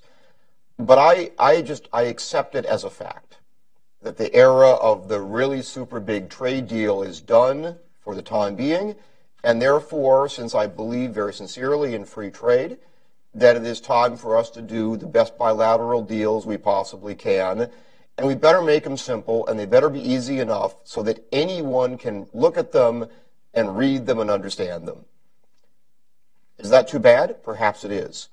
[0.79, 3.37] But I, I just, I accept it as a fact
[4.01, 8.55] that the era of the really super big trade deal is done for the time
[8.55, 8.95] being.
[9.43, 12.77] And therefore, since I believe very sincerely in free trade,
[13.33, 17.69] that it is time for us to do the best bilateral deals we possibly can.
[18.17, 21.97] And we better make them simple and they better be easy enough so that anyone
[21.97, 23.07] can look at them
[23.53, 25.05] and read them and understand them.
[26.59, 27.43] Is that too bad?
[27.43, 28.29] Perhaps it is.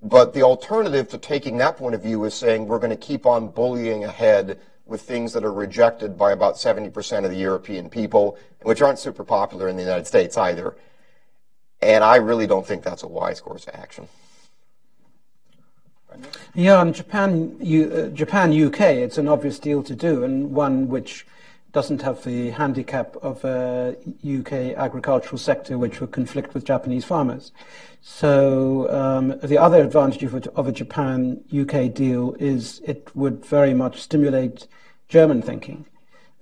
[0.00, 3.26] But the alternative to taking that point of view is saying we're going to keep
[3.26, 8.38] on bullying ahead with things that are rejected by about 70% of the European people,
[8.62, 10.76] which aren't super popular in the United States either.
[11.80, 14.08] And I really don't think that's a wise course of action.
[16.54, 20.88] Yeah, and Japan, U, uh, Japan, UK, it's an obvious deal to do, and one
[20.88, 21.26] which
[21.74, 27.50] doesn't have the handicap of a UK agricultural sector which would conflict with Japanese farmers.
[28.00, 33.74] So um, the other advantage of a, of a Japan-UK deal is it would very
[33.74, 34.68] much stimulate
[35.08, 35.84] German thinking.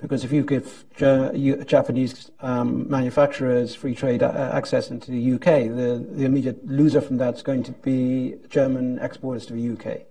[0.03, 6.05] Because if you give Japanese um, manufacturers free trade uh, access into the UK, the,
[6.11, 10.03] the immediate loser from that is going to be German exporters to the UK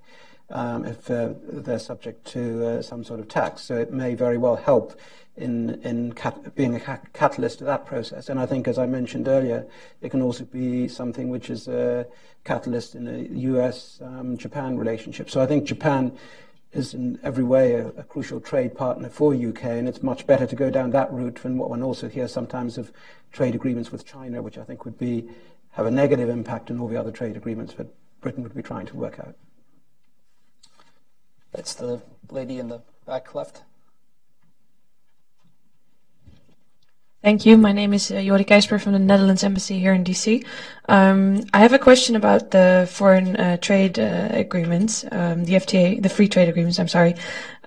[0.51, 3.63] um, if uh, they're subject to uh, some sort of tax.
[3.63, 4.99] So it may very well help
[5.37, 8.29] in, in cat- being a ca- catalyst to that process.
[8.29, 9.65] And I think, as I mentioned earlier,
[10.01, 12.05] it can also be something which is a
[12.43, 14.37] catalyst in a US um,
[14.77, 15.29] relationship.
[15.29, 16.17] So I think Japan
[16.73, 20.47] is in every way a, a, crucial trade partner for UK, and it's much better
[20.47, 22.91] to go down that route than what one also hears sometimes of
[23.33, 25.29] trade agreements with China, which I think would be
[25.71, 27.87] have a negative impact on all the other trade agreements that
[28.21, 29.35] Britain would be trying to work out.
[31.51, 33.63] That's the lady in the back left.
[37.21, 37.55] Thank you.
[37.55, 40.43] My name is uh, Jori Keisper from the Netherlands Embassy here in DC.
[40.91, 46.03] Um, I have a question about the foreign uh, trade uh, agreements, um, the FTA,
[46.03, 46.79] the free trade agreements.
[46.79, 47.15] I'm sorry.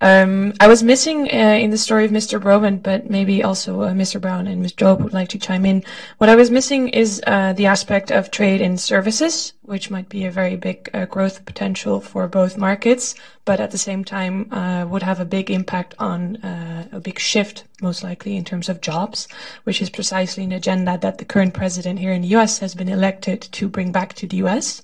[0.03, 2.39] Um, I was missing uh, in the story of Mr.
[2.39, 4.20] Bromund, but maybe also uh, Mr.
[4.20, 4.72] Brown and Ms.
[4.72, 5.83] Job would like to chime in.
[6.18, 10.27] What I was missing is uh, the aspect of trade in services, which might be
[10.27, 13.14] a very big uh, growth potential for both markets,
[13.47, 14.49] but at the same time
[14.91, 16.37] would have a big impact on
[16.93, 19.29] a big shift, most likely in terms of jobs,
[19.64, 22.59] which is precisely an agenda that the current president here in the U.S.
[22.59, 24.83] has been elected to bring back to the U.S.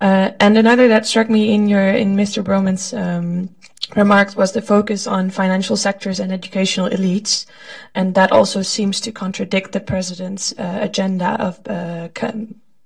[0.00, 2.42] and another that struck me in your in Mr.
[2.42, 3.54] Bromund's um,
[3.94, 7.46] remarks was the focus on financial sectors and educational elites,
[7.94, 12.08] and that also seems to contradict the president's uh, agenda of uh,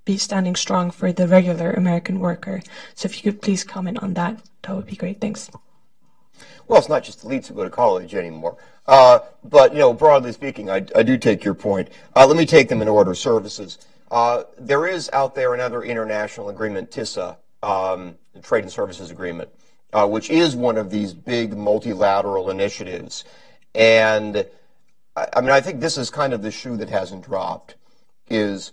[0.05, 2.63] be standing strong for the regular American worker.
[2.95, 5.21] So if you could please comment on that, that would be great.
[5.21, 5.51] Thanks.
[6.67, 8.57] Well, it's not just elites who go to college anymore.
[8.87, 11.89] Uh, but, you know, broadly speaking, I, I do take your point.
[12.17, 13.15] Uh, let me take them in order.
[13.15, 13.79] Services.
[14.11, 19.49] Uh, there is out there another international agreement, TISA, um, the Trade and Services Agreement,
[19.93, 23.25] uh, which is one of these big multilateral initiatives.
[23.75, 24.47] And
[25.15, 27.77] I, I mean, I think this is kind of the shoe that hasn't dropped.
[28.29, 28.73] Is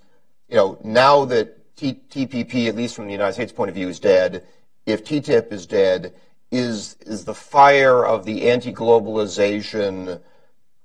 [0.49, 3.87] you know now that T- TPP, at least from the United States point of view,
[3.87, 4.43] is dead,
[4.85, 6.13] if TTIP is dead,
[6.51, 10.19] is is the fire of the anti-globalization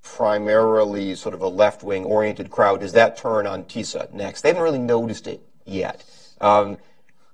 [0.03, 2.80] primarily sort of a left-wing oriented crowd?
[2.80, 4.42] Does that turn on TISA next?
[4.42, 6.05] They haven't really noticed it yet.
[6.40, 6.78] Um,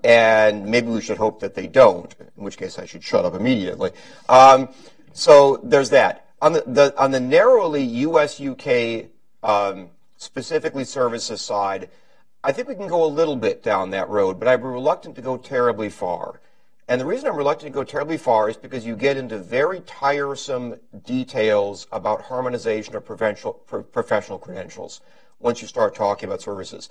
[0.05, 3.35] and maybe we should hope that they don't, in which case I should shut up
[3.35, 3.91] immediately.
[4.29, 4.69] Um,
[5.13, 6.27] so there's that.
[6.41, 8.41] On the, the on the narrowly U.S.
[8.41, 9.07] UK
[9.43, 11.91] um, specifically services side,
[12.45, 15.17] I think we can go a little bit down that road, but I'd be reluctant
[15.17, 16.41] to go terribly far.
[16.89, 19.81] And the reason I'm reluctant to go terribly far is because you get into very
[19.81, 25.03] tiresome details about harmonization of professional credentials
[25.39, 26.89] once you start talking about services.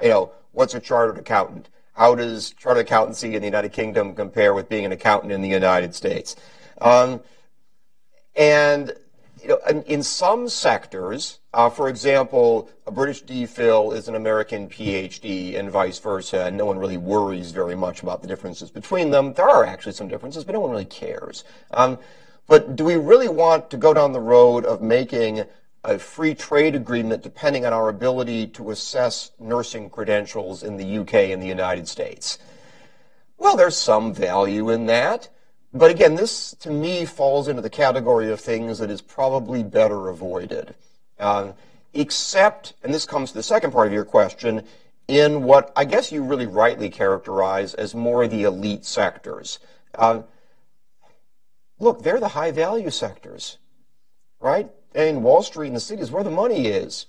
[0.00, 1.68] You know, what's a chartered accountant?
[1.94, 5.48] How does chartered accountancy in the United Kingdom compare with being an accountant in the
[5.48, 6.36] United States?
[6.80, 7.20] Um,
[8.36, 8.94] and
[9.42, 14.68] you know, in, in some sectors, uh, for example, a British DPhil is an American
[14.68, 19.10] PhD and vice versa, and no one really worries very much about the differences between
[19.10, 19.32] them.
[19.32, 21.44] There are actually some differences, but no one really cares.
[21.72, 21.98] Um,
[22.46, 25.44] but do we really want to go down the road of making
[25.84, 31.14] a free trade agreement depending on our ability to assess nursing credentials in the UK
[31.14, 32.38] and the United States?
[33.38, 35.28] Well, there's some value in that.
[35.72, 40.08] But again, this to me falls into the category of things that is probably better
[40.08, 40.74] avoided.
[41.18, 41.52] Uh,
[41.94, 44.64] except, and this comes to the second part of your question,
[45.06, 49.58] in what I guess you really rightly characterize as more the elite sectors.
[49.94, 50.22] Uh,
[51.78, 53.58] look, they're the high value sectors,
[54.40, 54.70] right?
[54.94, 57.06] And Wall Street and the cities where the money is.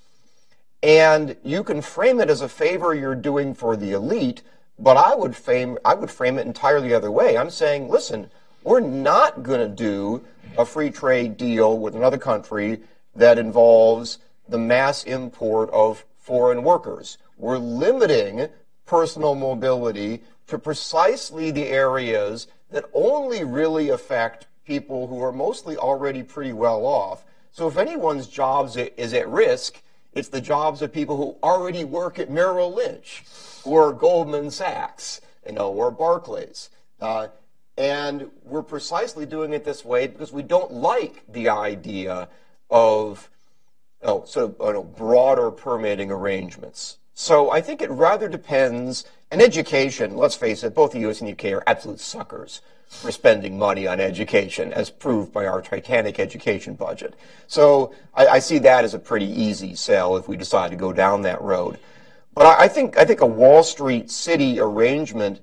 [0.84, 4.42] And you can frame it as a favor you're doing for the elite,
[4.80, 7.38] but I would frame I would frame it entirely the other way.
[7.38, 8.32] I'm saying, listen,
[8.64, 10.24] we're not going to do
[10.58, 12.82] a free trade deal with another country
[13.16, 17.18] that involves the mass import of foreign workers.
[17.38, 18.48] We're limiting
[18.86, 26.24] personal mobility to precisely the areas that only really affect people who are mostly already
[26.24, 27.24] pretty well off.
[27.52, 29.82] So if anyone's jobs is at risk,
[30.14, 33.24] it's the jobs of people who already work at Merrill Lynch
[33.64, 36.70] or Goldman Sachs, you know, or Barclays.
[37.00, 37.28] Uh,
[37.78, 42.28] and we're precisely doing it this way because we don't like the idea
[42.70, 43.30] of
[44.04, 46.98] oh, sort of oh, know, broader permitting arrangements.
[47.14, 49.06] So I think it rather depends.
[49.30, 51.20] And education, let's face it, both the U.S.
[51.20, 51.54] and the U.K.
[51.54, 57.14] are absolute suckers for spending money on education, as proved by our titanic education budget.
[57.48, 60.92] So I, I see that as a pretty easy sell if we decide to go
[60.92, 61.80] down that road.
[62.34, 65.40] But I, I think I think a Wall Street City arrangement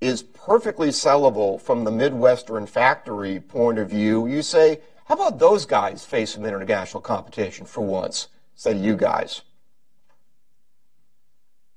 [0.00, 4.26] is perfectly sellable from the Midwestern factory point of view.
[4.26, 8.96] You say, how about those guys face some international competition for once instead of you
[8.96, 9.42] guys?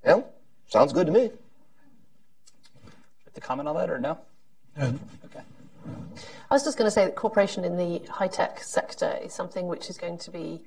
[0.05, 0.21] Yeah,
[0.67, 1.31] sounds good to me.
[3.33, 4.19] To comment on that or no?
[4.77, 4.99] No.
[5.25, 5.41] Okay.
[6.51, 9.67] I was just going to say that cooperation in the high tech sector is something
[9.67, 10.61] which is going to be,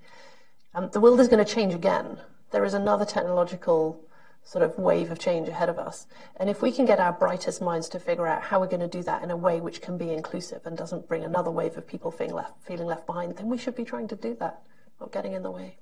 [0.75, 2.19] um, the world is going to change again.
[2.51, 4.01] There is another technological
[4.47, 6.07] sort of wave of change ahead of us.
[6.37, 8.89] And if we can get our brightest minds to figure out how we're going to
[8.89, 11.87] do that in a way which can be inclusive and doesn't bring another wave of
[11.87, 14.63] people feeling left, feeling left behind, then we should be trying to do that,
[15.01, 15.77] not getting in the way.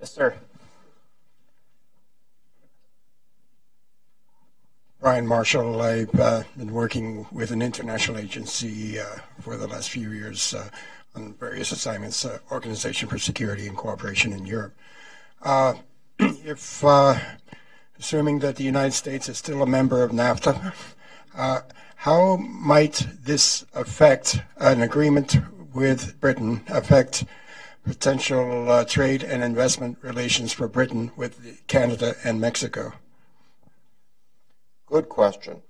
[0.00, 0.34] Yes, sir.
[5.00, 5.80] Brian Marshall.
[5.82, 9.04] I've uh, been working with an international agency uh,
[9.40, 10.68] for the last few years uh,
[11.14, 14.74] on various assignments, uh, Organization for Security and Cooperation in Europe.
[15.44, 15.74] Uh,
[16.18, 17.18] if, uh,
[17.98, 20.72] assuming that the United States is still a member of NAFTA,
[21.36, 21.60] uh,
[21.96, 25.36] how might this affect an agreement
[25.74, 27.24] with Britain, affect
[27.84, 32.94] potential uh, trade and investment relations for Britain with Canada and Mexico?
[34.86, 35.60] Good question.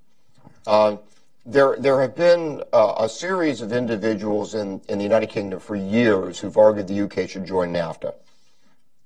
[0.69, 0.99] Uh,
[1.45, 5.75] there, there have been uh, a series of individuals in, in the United Kingdom for
[5.75, 8.15] years who've argued the UK should join NAFTA.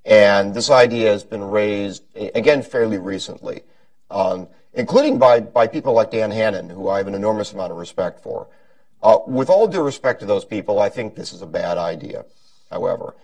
[0.05, 3.63] And this idea has been raised, again, fairly recently,
[4.11, 7.79] um, including by, by people like Dan Hannan, who I have an enormous amount of
[7.79, 8.49] respect for.
[9.03, 12.25] Uh, with all due respect to those people, I think this is a bad idea,
[12.71, 13.15] however.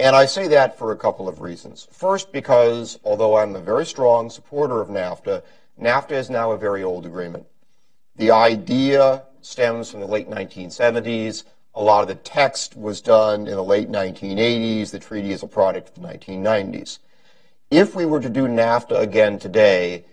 [0.00, 1.86] And I say that for a couple of reasons.
[1.92, 5.42] First, because although I'm a very strong supporter of NAFTA,
[5.80, 7.46] NAFTA is now a very old agreement.
[8.16, 11.44] The idea stems from the late 1970s.
[11.74, 14.90] A lot of the text was done in the late 1980s.
[14.90, 16.98] The treaty is a product of the 1990s.
[17.70, 20.04] If we were to do NAFTA again today,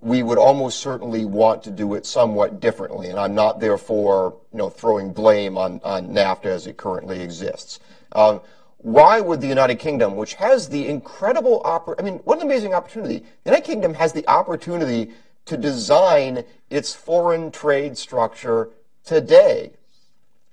[0.00, 3.08] we would almost certainly want to do it somewhat differently.
[3.08, 7.78] And I'm not therefore, you know, throwing blame on, on NAFTA as it currently exists.
[8.12, 8.40] Um,
[8.78, 12.74] why would the United Kingdom, which has the incredible oppor- I mean, what an amazing
[12.74, 13.18] opportunity.
[13.18, 15.12] The United Kingdom has the opportunity
[15.44, 18.70] to design its foreign trade structure
[19.04, 19.72] today,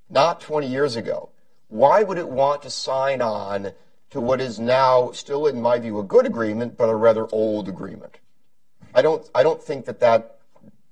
[0.10, 1.30] not 20 years ago.
[1.68, 3.74] Why would it want to sign on
[4.10, 7.70] to what is now still, in my view, a good agreement, but a rather old
[7.70, 8.18] agreement?
[8.94, 10.40] I don't, I don't think that, that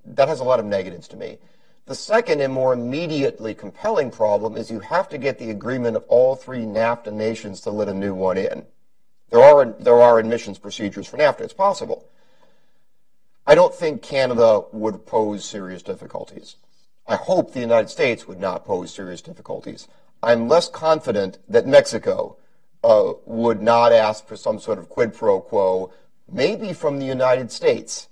[0.06, 1.38] that has a lot of negatives to me.
[1.86, 6.04] The second and more immediately compelling problem is you have to get the agreement of
[6.08, 8.66] all three NAFTA nations to let a new one in.
[9.30, 11.42] There are, there are admissions procedures for NAFTA.
[11.42, 12.06] It's possible.
[13.46, 16.58] I don't think Canada would pose serious difficulties.
[17.08, 19.88] I hope the United States would not pose serious difficulties.
[20.22, 22.38] I'm less confident that Mexico
[22.84, 25.94] uh, would not ask for some sort of quid pro quo,
[26.30, 28.10] maybe from the United States,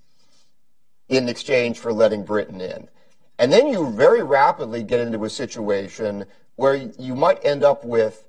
[1.10, 2.88] in exchange for letting Britain in.
[3.38, 8.26] And then you very rapidly get into a situation where you might end up with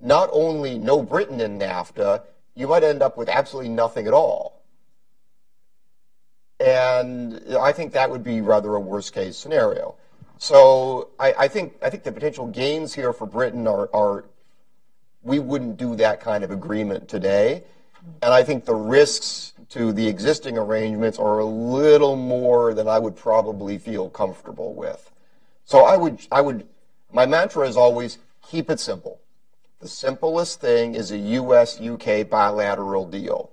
[0.00, 2.22] not only no Britain in NAFTA,
[2.54, 4.57] you might end up with absolutely nothing at all.
[6.60, 9.94] And I think that would be rather a worst case scenario.
[10.38, 14.24] So I, I think I think the potential gains here for Britain are, are
[15.22, 17.64] we wouldn't do that kind of agreement today.
[18.22, 22.98] And I think the risks to the existing arrangements are a little more than I
[22.98, 25.10] would probably feel comfortable with.
[25.64, 26.66] So I would, I would,
[27.12, 29.20] my mantra is always keep it simple.
[29.80, 33.50] The simplest thing is a US UK bilateral deal.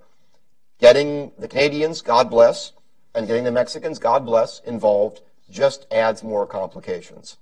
[0.79, 2.71] Getting the Canadians, God bless,
[3.15, 7.37] and getting the Mexicans, God bless, involved just adds more complications.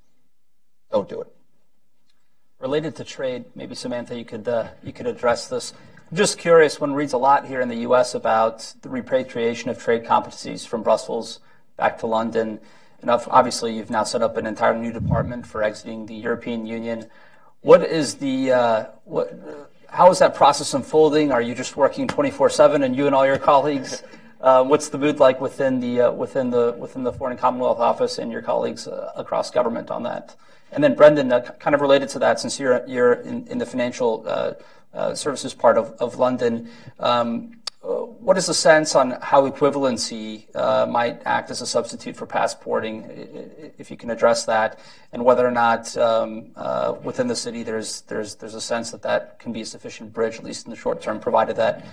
[0.91, 1.27] Don't do it.
[2.59, 5.73] Related to trade, maybe Samantha, you could uh, you could address this.
[6.09, 8.13] I'm just curious, one reads a lot here in the U.S.
[8.13, 11.39] about the repatriation of trade competencies from Brussels
[11.75, 12.59] back to London.
[13.01, 17.07] And obviously, you've now set up an entire new department for exiting the European Union.
[17.61, 19.33] What is the uh, what?
[19.89, 21.31] How is that process unfolding?
[21.31, 24.03] Are you just working 24/7, and you and all your colleagues?
[24.43, 28.17] Uh, what's the mood like within the uh, within the within the Foreign Commonwealth Office
[28.17, 30.35] and your colleagues uh, across government on that?
[30.73, 33.65] And then, Brendan, uh, kind of related to that, since you're you're in, in the
[33.65, 34.53] financial uh,
[34.93, 36.69] uh, services part of, of London.
[36.99, 40.47] Um, what is the sense on how equivalency
[40.89, 43.03] might act as a substitute for passporting,
[43.77, 44.79] if you can address that,
[45.11, 46.53] and whether or not um,
[47.03, 50.35] within the city there's there's there's a sense that that can be a sufficient bridge,
[50.35, 51.83] at least in the short term, provided that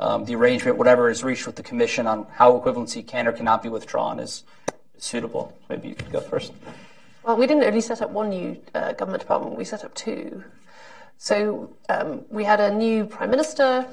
[0.00, 3.68] the arrangement, whatever is reached with the commission on how equivalency can or cannot be
[3.68, 4.44] withdrawn, is
[4.98, 5.56] suitable.
[5.68, 6.52] Maybe you could go first.
[7.22, 10.42] Well, we didn't only set up one new uh, government department; we set up two.
[11.18, 13.86] So um, we had a new prime minister.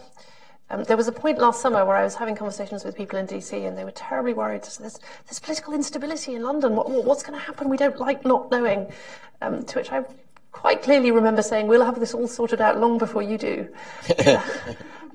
[0.69, 3.27] Um, there was a point last summer where I was having conversations with people in
[3.27, 4.63] DC, and they were terribly worried.
[4.63, 6.75] There's, there's political instability in London.
[6.75, 7.69] What, what's going to happen?
[7.69, 8.91] We don't like not knowing.
[9.41, 10.03] Um, to which I
[10.51, 13.67] quite clearly remember saying, "We'll have this all sorted out long before you do."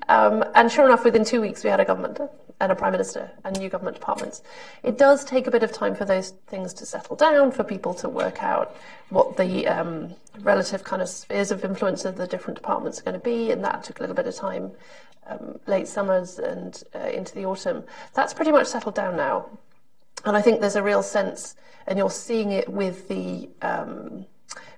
[0.07, 2.19] Um, and sure enough, within two weeks, we had a government
[2.59, 4.41] and a prime minister and new government departments.
[4.83, 7.93] It does take a bit of time for those things to settle down, for people
[7.95, 8.75] to work out
[9.09, 13.19] what the um, relative kind of spheres of influence of the different departments are going
[13.19, 14.71] to be, and that took a little bit of time,
[15.27, 17.83] um, late summers and uh, into the autumn.
[18.13, 19.49] That's pretty much settled down now,
[20.25, 21.55] and I think there's a real sense,
[21.87, 24.25] and you're seeing it with the um,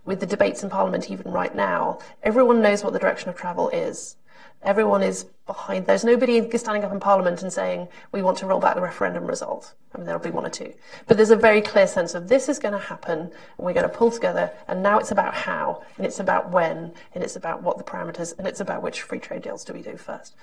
[0.05, 1.99] with the debates in Parliament even right now.
[2.23, 4.17] Everyone knows what the direction of travel is
[4.65, 5.85] Everyone is behind.
[5.85, 9.25] There's nobody standing up in Parliament and saying, we want to roll back the referendum
[9.25, 9.75] result.
[9.93, 10.73] I mean, there'll be one or two.
[11.07, 13.89] But there's a very clear sense of this is going to happen, and we're going
[13.89, 17.61] to pull together, and now it's about how, and it's about when, and it's about
[17.61, 20.35] what the parameters, and it's about which free trade deals do we do first.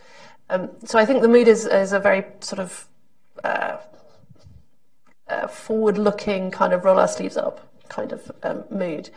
[0.50, 2.88] Um, so I think the mood is, is a very sort of
[3.42, 3.78] uh,
[5.28, 9.10] uh, forward-looking kind of roll our sleeves up kind of um, mood.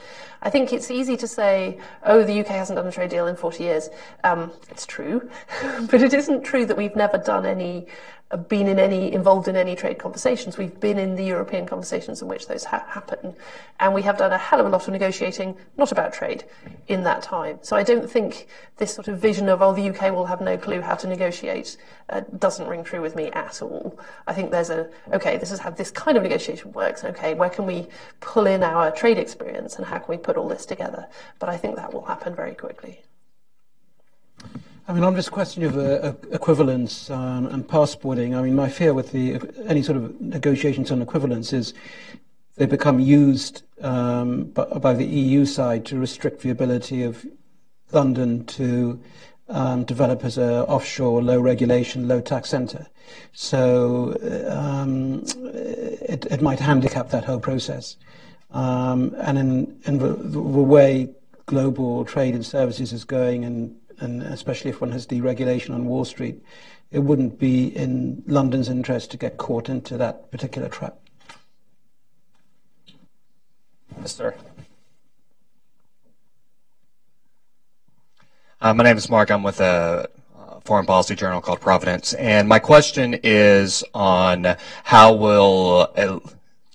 [0.46, 3.36] I think it's easy to say, oh, the UK hasn't done a trade deal in
[3.36, 3.90] 40 years.
[4.24, 5.28] Um, it's true,
[5.90, 7.88] but it isn't true that we've never done any
[8.50, 10.58] been in any involved in any trade conversations.
[10.58, 13.36] We've been in the European conversations in which those ha- happen,
[13.80, 16.44] and we have done a hell of a lot of negotiating, not about trade,
[16.88, 17.60] in that time.
[17.62, 18.48] So I don't think
[18.78, 21.78] this sort of vision of oh the UK will have no clue how to negotiate
[22.10, 24.00] uh, doesn't ring true with me at all.
[24.26, 27.04] I think there's a okay, this is how this kind of negotiation works.
[27.04, 27.88] Okay, where can we
[28.22, 31.08] pull in our trade experience and how can we put all this together?
[31.40, 33.02] But I think that will happen very quickly.
[34.88, 38.94] I mean, on this question of uh, equivalence um, and passporting, I mean, my fear
[38.94, 41.74] with the any sort of negotiations on equivalence is
[42.56, 47.26] they become used um, by, by, the EU side to restrict the ability of
[47.92, 49.02] London to
[49.50, 52.88] um, develop as an offshore, low regulation, low tax centre.
[53.34, 54.18] So
[54.50, 57.98] um, it, it, might handicap that whole process.
[58.56, 61.10] Um, and in, in the, the way
[61.46, 66.06] global trade in services is going, and, and especially if one has deregulation on Wall
[66.06, 66.42] Street,
[66.90, 70.98] it wouldn't be in London's interest to get caught into that particular trap.
[74.00, 74.34] Mr.
[78.62, 79.32] Uh, my name is Mark.
[79.32, 80.08] I'm with a
[80.64, 84.56] foreign policy journal called Providence, and my question is on
[84.86, 85.92] how will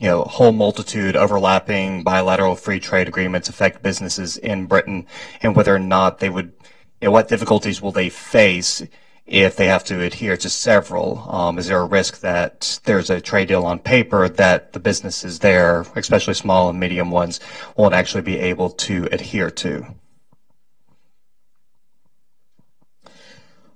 [0.00, 5.06] you know whole multitude overlapping bilateral free trade agreements affect businesses in Britain,
[5.42, 6.52] and whether or not they would,
[7.00, 8.82] you know, what difficulties will they face
[9.26, 11.30] if they have to adhere to several?
[11.30, 15.38] Um, is there a risk that there's a trade deal on paper that the businesses
[15.38, 17.38] there, especially small and medium ones,
[17.76, 19.86] won't actually be able to adhere to?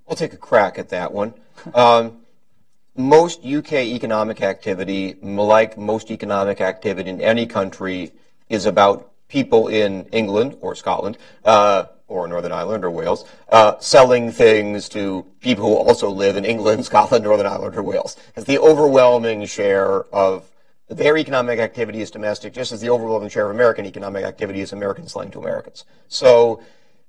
[0.09, 1.34] I'll take a crack at that one.
[1.74, 2.23] Um,
[2.96, 8.12] most UK economic activity, like most economic activity in any country,
[8.48, 14.30] is about people in England or Scotland uh, or Northern Ireland or Wales uh, selling
[14.30, 18.16] things to people who also live in England, Scotland, Northern Ireland, or Wales.
[18.36, 20.50] As the overwhelming share of
[20.88, 24.72] their economic activity is domestic, just as the overwhelming share of American economic activity is
[24.72, 25.84] American selling to Americans.
[26.08, 26.62] So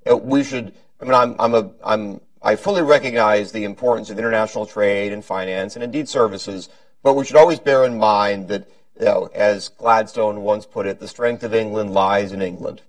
[0.09, 0.73] uh, we should.
[1.01, 5.25] I mean, I'm, I'm a I'm I fully recognize the importance of international trade and
[5.25, 6.69] finance and indeed services,
[7.01, 8.69] but we should always bear in mind that,
[8.99, 12.83] you know, as Gladstone once put it, the strength of England lies in England.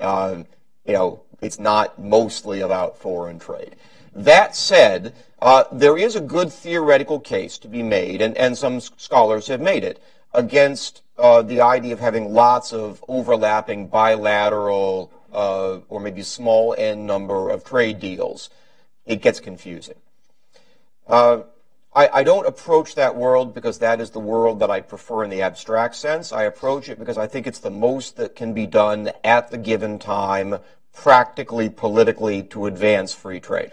[0.00, 0.42] Uh,
[0.84, 3.76] you know, it's not mostly about foreign trade.
[4.12, 8.80] That said, uh, there is a good theoretical case to be made, and, and some
[8.80, 10.02] scholars have made it,
[10.34, 17.06] against uh, the idea of having lots of overlapping bilateral uh, or maybe small n
[17.06, 18.50] number of trade deals
[19.06, 19.94] it gets confusing.
[21.06, 21.42] Uh,
[21.94, 25.30] I, I, don't approach that world because that is the world that I prefer in
[25.30, 26.32] the abstract sense.
[26.32, 29.56] I approach it because I think it's the most that can be done at the
[29.56, 30.58] given time,
[30.92, 33.72] practically, politically, to advance free trade.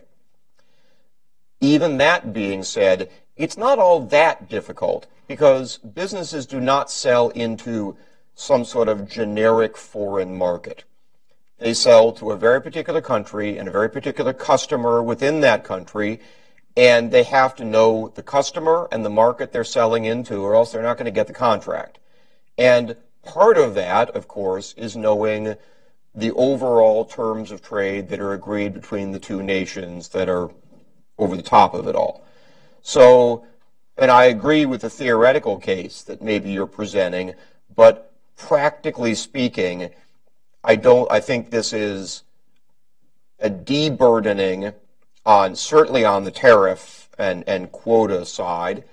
[1.59, 7.97] Even that being said, it's not all that difficult because businesses do not sell into
[8.35, 10.83] some sort of generic foreign market.
[11.63, 16.19] They sell to a very particular country and a very particular customer within that country,
[16.75, 20.73] and they have to know the customer and the market they're selling into, or else
[20.73, 21.99] they're not going to get the contract.
[22.57, 25.55] And part of that, of course, is knowing
[26.13, 30.51] the overall terms of trade that are agreed between the two nations that are
[31.17, 32.25] over the top of it all.
[32.81, 33.45] So,
[33.97, 37.35] and I agree with the theoretical case that maybe you're presenting,
[37.73, 39.91] but practically speaking,
[40.63, 41.11] I don't.
[41.11, 42.23] I think this is
[43.39, 44.73] a deburdening
[45.25, 48.83] on certainly on the tariff and and quota side,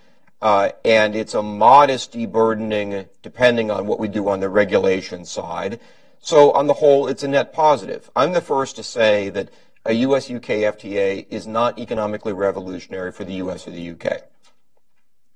[0.42, 5.78] uh, and it's a modest deburdening depending on what we do on the regulation side.
[6.18, 8.10] So on the whole, it's a net positive.
[8.14, 9.48] I'm the first to say that
[9.86, 13.66] a U.S.-UK FTA is not economically revolutionary for the U.S.
[13.66, 14.18] or the U.K.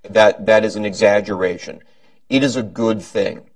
[0.02, 1.81] That that is an exaggeration.
[2.28, 3.48] It is a good thing.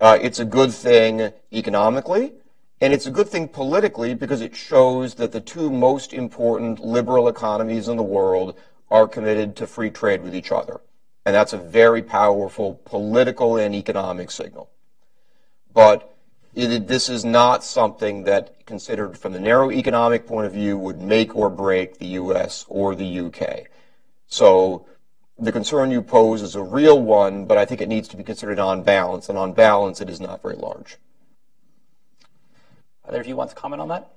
[0.00, 2.32] Uh, it's a good thing economically,
[2.80, 7.26] and it's a good thing politically because it shows that the two most important liberal
[7.26, 8.56] economies in the world
[8.90, 10.80] are committed to free trade with each other.
[11.26, 14.70] And that's a very powerful political and economic signal.
[15.74, 16.16] But
[16.54, 21.02] it, this is not something that, considered from the narrow economic point of view, would
[21.02, 22.64] make or break the U.S.
[22.68, 23.64] or the UK.
[24.26, 24.86] So
[25.38, 28.24] the concern you pose is a real one, but I think it needs to be
[28.24, 30.96] considered on balance, and on balance, it is not very large.
[33.06, 34.10] Either of you want to comment on that?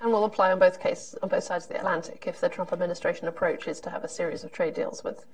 [0.00, 2.24] And will apply on both cases, on both sides of the Atlantic.
[2.26, 5.26] If the Trump administration approach is to have a series of trade deals with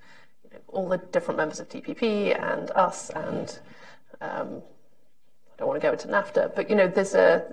[0.45, 3.59] you know, all the different members of TPP and us, and
[4.21, 4.63] um,
[5.53, 7.45] I don't want to go into NAFTA, but you know, there's a,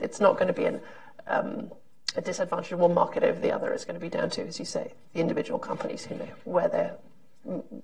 [0.00, 0.80] it's not going to be an,
[1.26, 1.70] um,
[2.16, 3.72] a disadvantage of one market over the other.
[3.72, 6.68] It's going to be down to, as you say, the individual companies who know where
[6.68, 6.96] they're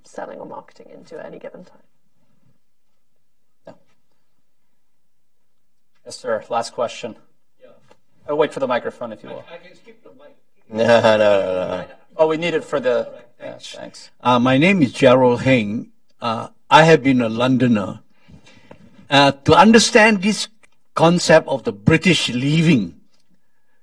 [0.04, 1.78] selling or marketing into at any given time.
[3.66, 3.72] Yeah.
[6.04, 6.44] Yes, sir.
[6.48, 7.16] Last question.
[7.60, 7.68] Yeah.
[8.28, 9.44] I'll oh, wait for the microphone, if you will.
[9.50, 10.36] I, I can skip the mic.
[10.68, 11.86] No, no, no, no.
[12.16, 13.08] Oh, we need it for the.
[13.40, 14.10] Yeah, thanks.
[14.20, 15.92] Uh, my name is Gerald Heng.
[16.20, 18.00] Uh, I have been a Londoner.
[19.08, 20.48] Uh, to understand this
[20.94, 22.98] concept of the British leaving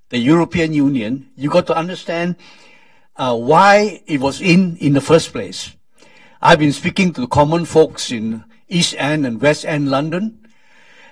[0.09, 2.35] the European Union, you got to understand
[3.15, 5.75] uh, why it was in in the first place.
[6.41, 10.39] I've been speaking to the common folks in East End and West End London,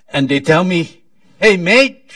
[0.09, 1.03] and they tell me,
[1.39, 2.11] "Hey, mate,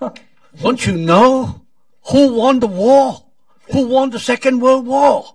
[0.62, 1.62] don't you know
[2.10, 3.24] who won the war?
[3.72, 5.34] Who won the Second World War?"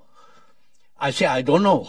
[1.00, 1.88] I say, "I don't know."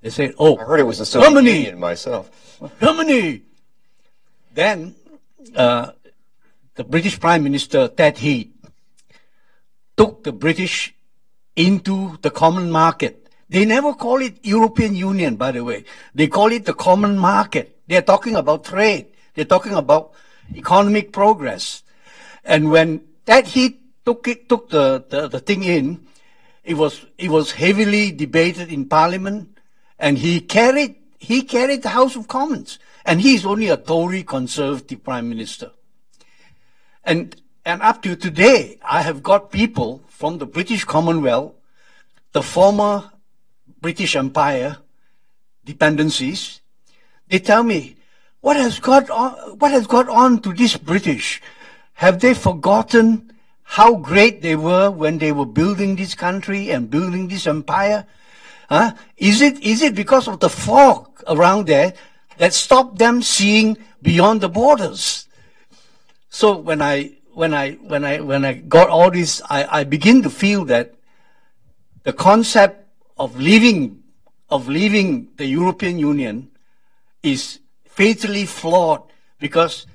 [0.00, 1.56] They say, "Oh, I heard it was the Soviet Germany.
[1.56, 2.30] Union myself."
[2.80, 3.42] Germany.
[4.54, 4.94] Then
[5.56, 5.92] uh,
[6.74, 8.52] the British Prime Minister Ted Heath
[9.96, 10.94] took the British
[11.56, 13.28] into the common market.
[13.48, 15.84] They never call it European Union, by the way.
[16.14, 17.78] They call it the common market.
[17.86, 19.08] They're talking about trade.
[19.34, 20.12] They're talking about
[20.54, 21.82] economic progress.
[22.44, 26.06] And when that Heath took it, took the, the, the thing in,
[26.64, 29.58] it was, it was heavily debated in Parliament,
[29.98, 32.78] and he carried, he carried the House of Commons.
[33.04, 35.72] And he's only a Tory conservative prime minister.
[37.04, 41.54] And, and up to today, I have got people from the British Commonwealth,
[42.32, 43.10] the former
[43.80, 44.78] British Empire
[45.64, 46.60] dependencies.
[47.28, 47.96] They tell me,
[48.40, 51.40] what has got on, what has got on to this British?
[51.94, 53.32] Have they forgotten
[53.62, 58.06] how great they were when they were building this country and building this empire?
[58.68, 58.94] Huh?
[59.16, 61.94] Is it, is it because of the fog around there
[62.38, 65.28] that stopped them seeing beyond the borders?
[66.28, 70.22] So when I, when I, when I, when I got all this, I, I begin
[70.22, 70.94] to feel that
[72.04, 72.86] the concept
[73.18, 74.02] of leaving,
[74.50, 76.50] of leaving the European Union
[77.22, 79.02] is fatally flawed
[79.38, 79.86] because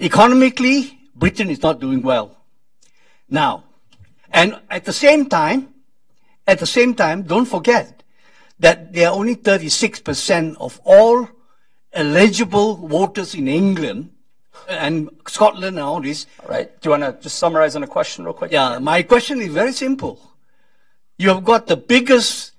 [0.00, 2.36] economically, Britain is not doing well.
[3.28, 3.64] Now,
[4.30, 5.68] and at the same time,
[6.46, 8.02] at the same time, don't forget
[8.58, 11.28] that there are only 36% of all
[11.92, 14.11] eligible voters in England
[14.68, 16.26] and Scotland and all this.
[16.42, 16.80] All right.
[16.80, 18.52] Do you want to just summarize on a question real quick?
[18.52, 20.18] Yeah, my question is very simple.
[21.18, 22.52] You have got the biggest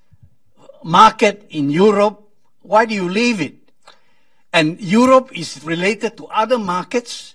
[0.82, 2.20] market in Europe.
[2.62, 3.56] Why do you leave it?
[4.52, 7.34] And Europe is related to other markets,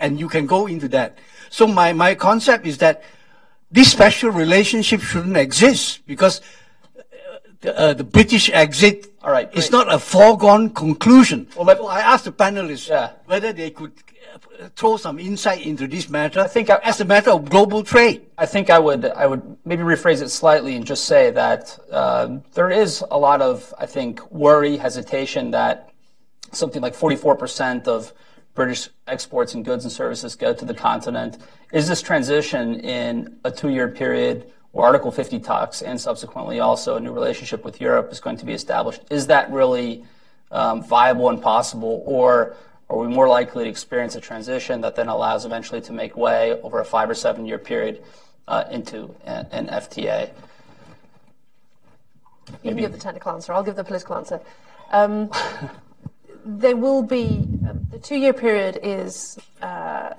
[0.00, 1.18] and you can go into that.
[1.50, 3.02] So my, my concept is that
[3.70, 6.40] this special relationship shouldn't exist because
[7.60, 11.48] the, uh, the British exit All right, is not a foregone conclusion.
[11.56, 13.10] Well, so I asked the panelists Yeah.
[13.26, 13.92] whether they could
[14.34, 17.82] uh, throw some insight into this matter I think I- as a matter of global
[17.82, 18.26] trade.
[18.38, 22.42] I think I would I would maybe rephrase it slightly and just say that um,
[22.54, 25.90] there is a lot of I think worry, hesitation that
[26.52, 28.12] something like 44% of
[28.54, 31.38] British exports and goods and services go to the continent.
[31.72, 37.00] Is this transition in a two-year period where Article 50 talks and subsequently also a
[37.00, 39.00] new relationship with Europe is going to be established?
[39.10, 40.04] Is that really
[40.50, 42.56] um, viable and possible, or
[42.88, 46.60] are we more likely to experience a transition that then allows eventually to make way
[46.62, 48.02] over a five or seven year period
[48.46, 50.30] uh, into an, an FTA?
[52.62, 53.52] You can give the technical answer.
[53.52, 54.40] I'll give the political answer.
[54.92, 55.30] Um,
[56.44, 60.14] there will be um, the two-year period is uh,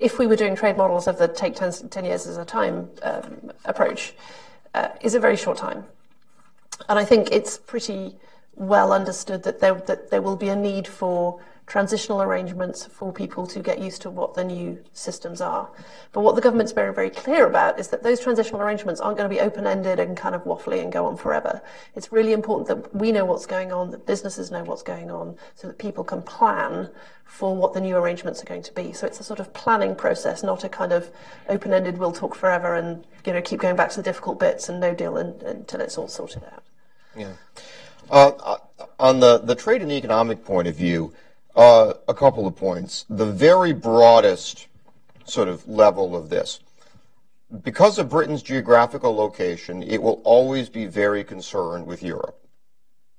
[0.00, 2.90] if we were doing trade models of the take 10, 10 years as a time
[3.02, 4.14] um, approach,
[4.74, 5.84] uh, is a very short time.
[6.88, 8.16] And I think it's pretty
[8.54, 11.40] well understood that there, that there will be a need for
[11.70, 15.70] transitional arrangements for people to get used to what the new systems are.
[16.12, 19.30] But what the government's very, very clear about is that those transitional arrangements aren't going
[19.30, 21.62] to be open-ended and kind of waffly and go on forever.
[21.94, 25.36] It's really important that we know what's going on, that businesses know what's going on,
[25.54, 26.90] so that people can plan
[27.24, 28.92] for what the new arrangements are going to be.
[28.92, 31.08] So it's a sort of planning process, not a kind of
[31.48, 34.80] open-ended we'll talk forever and you know keep going back to the difficult bits and
[34.80, 36.64] no deal in, until it's all sorted out.
[37.16, 37.34] Yeah.
[38.10, 38.56] Uh,
[38.98, 41.14] on the, the trade and economic point of view,
[41.56, 43.04] uh, a couple of points.
[43.08, 44.68] The very broadest
[45.24, 46.60] sort of level of this.
[47.62, 52.38] Because of Britain's geographical location, it will always be very concerned with Europe,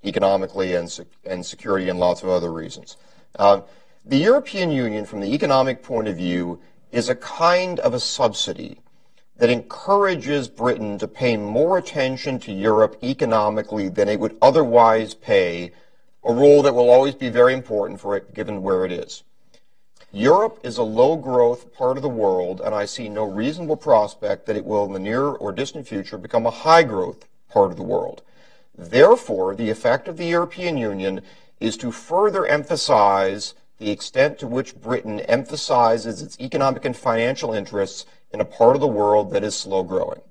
[0.06, 2.96] economically and, sec- and security and lots of other reasons.
[3.38, 3.64] Um,
[4.06, 6.60] the European Union, from the economic point of view,
[6.92, 8.80] is a kind of a subsidy
[9.38, 15.72] that encourages Britain to pay more attention to Europe economically than it would otherwise pay,
[16.24, 19.24] a role that will always be very important for it given where it is.
[20.12, 24.46] Europe is a low growth part of the world, and I see no reasonable prospect
[24.46, 27.78] that it will, in the near or distant future, become a high growth part of
[27.78, 28.22] the world.
[28.78, 31.22] Therefore, the effect of the European Union
[31.60, 38.06] is to further emphasize the extent to which Britain emphasizes its economic and financial interests
[38.32, 40.22] in a part of the world that is slow growing.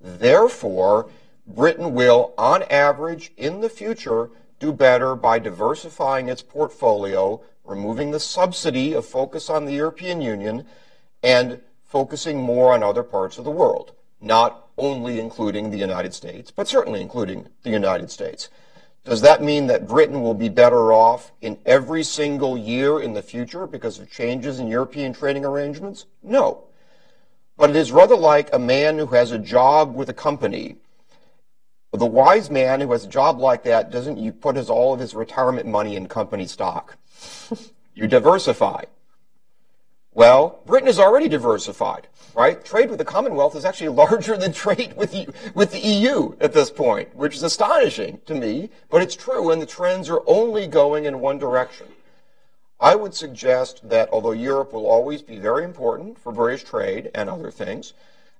[0.00, 1.08] Therefore,
[1.46, 4.30] Britain will, on average, in the future,
[4.62, 10.64] do better by diversifying its portfolio, removing the subsidy of focus on the European Union,
[11.20, 16.52] and focusing more on other parts of the world, not only including the United States,
[16.52, 18.48] but certainly including the United States.
[19.04, 23.22] Does that mean that Britain will be better off in every single year in the
[23.22, 26.06] future because of changes in European trading arrangements?
[26.22, 26.64] No.
[27.56, 30.76] But it is rather like a man who has a job with a company.
[31.92, 35.00] The wise man who has a job like that doesn't you put his all of
[35.00, 36.96] his retirement money in company stock.
[37.94, 38.84] you diversify.
[40.14, 42.62] Well, Britain is already diversified, right?
[42.64, 46.52] Trade with the Commonwealth is actually larger than trade with the, with the EU at
[46.52, 50.66] this point, which is astonishing to me, but it's true, and the trends are only
[50.66, 51.86] going in one direction.
[52.80, 57.30] I would suggest that although Europe will always be very important for British trade and
[57.30, 57.92] other things,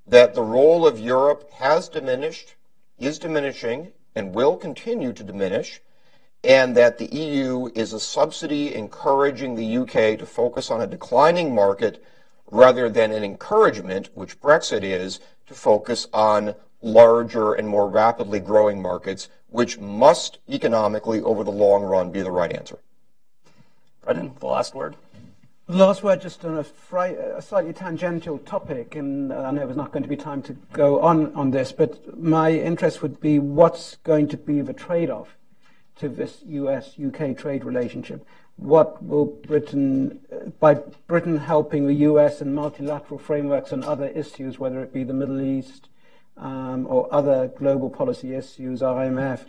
[0.07, 2.55] that the role of Europe has diminished,
[3.03, 5.81] is diminishing, and will continue to diminish
[6.45, 11.55] and that the EU is a subsidy encouraging the UK to focus on a declining
[11.55, 12.03] market
[12.51, 18.83] rather than an encouragement, which Brexit is, to focus on larger and more rapidly growing
[18.83, 22.79] markets, which must economically, over the long run, be the right answer.
[24.03, 24.97] Brendan, the last word.
[25.69, 29.93] Last word, just on a, fri- a slightly tangential topic, and I know there's not
[29.93, 33.95] going to be time to go on on this, but my interest would be what's
[34.03, 35.37] going to be the trade-off
[35.97, 38.27] to this US UK trade relationship?
[38.57, 40.19] What will Britain,
[40.59, 40.75] by
[41.07, 45.41] Britain helping the US in multilateral frameworks on other issues, whether it be the Middle
[45.41, 45.89] East
[46.37, 49.45] um, or other global policy issues, IMF,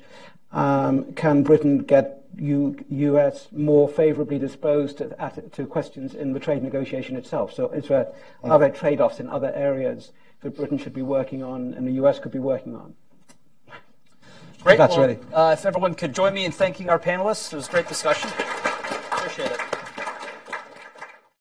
[0.52, 6.64] um, can Britain get US more favorably disposed to, at, to, questions in the trade
[6.64, 7.54] negotiation itself?
[7.54, 8.08] So, is there,
[8.44, 10.12] are there trade offs in other areas
[10.42, 12.96] that Britain should be working on and the US could be working on?
[14.64, 14.78] Great.
[14.78, 15.20] That's well, ready.
[15.34, 18.32] Uh, if everyone could join me in thanking our panelists, it was a great discussion.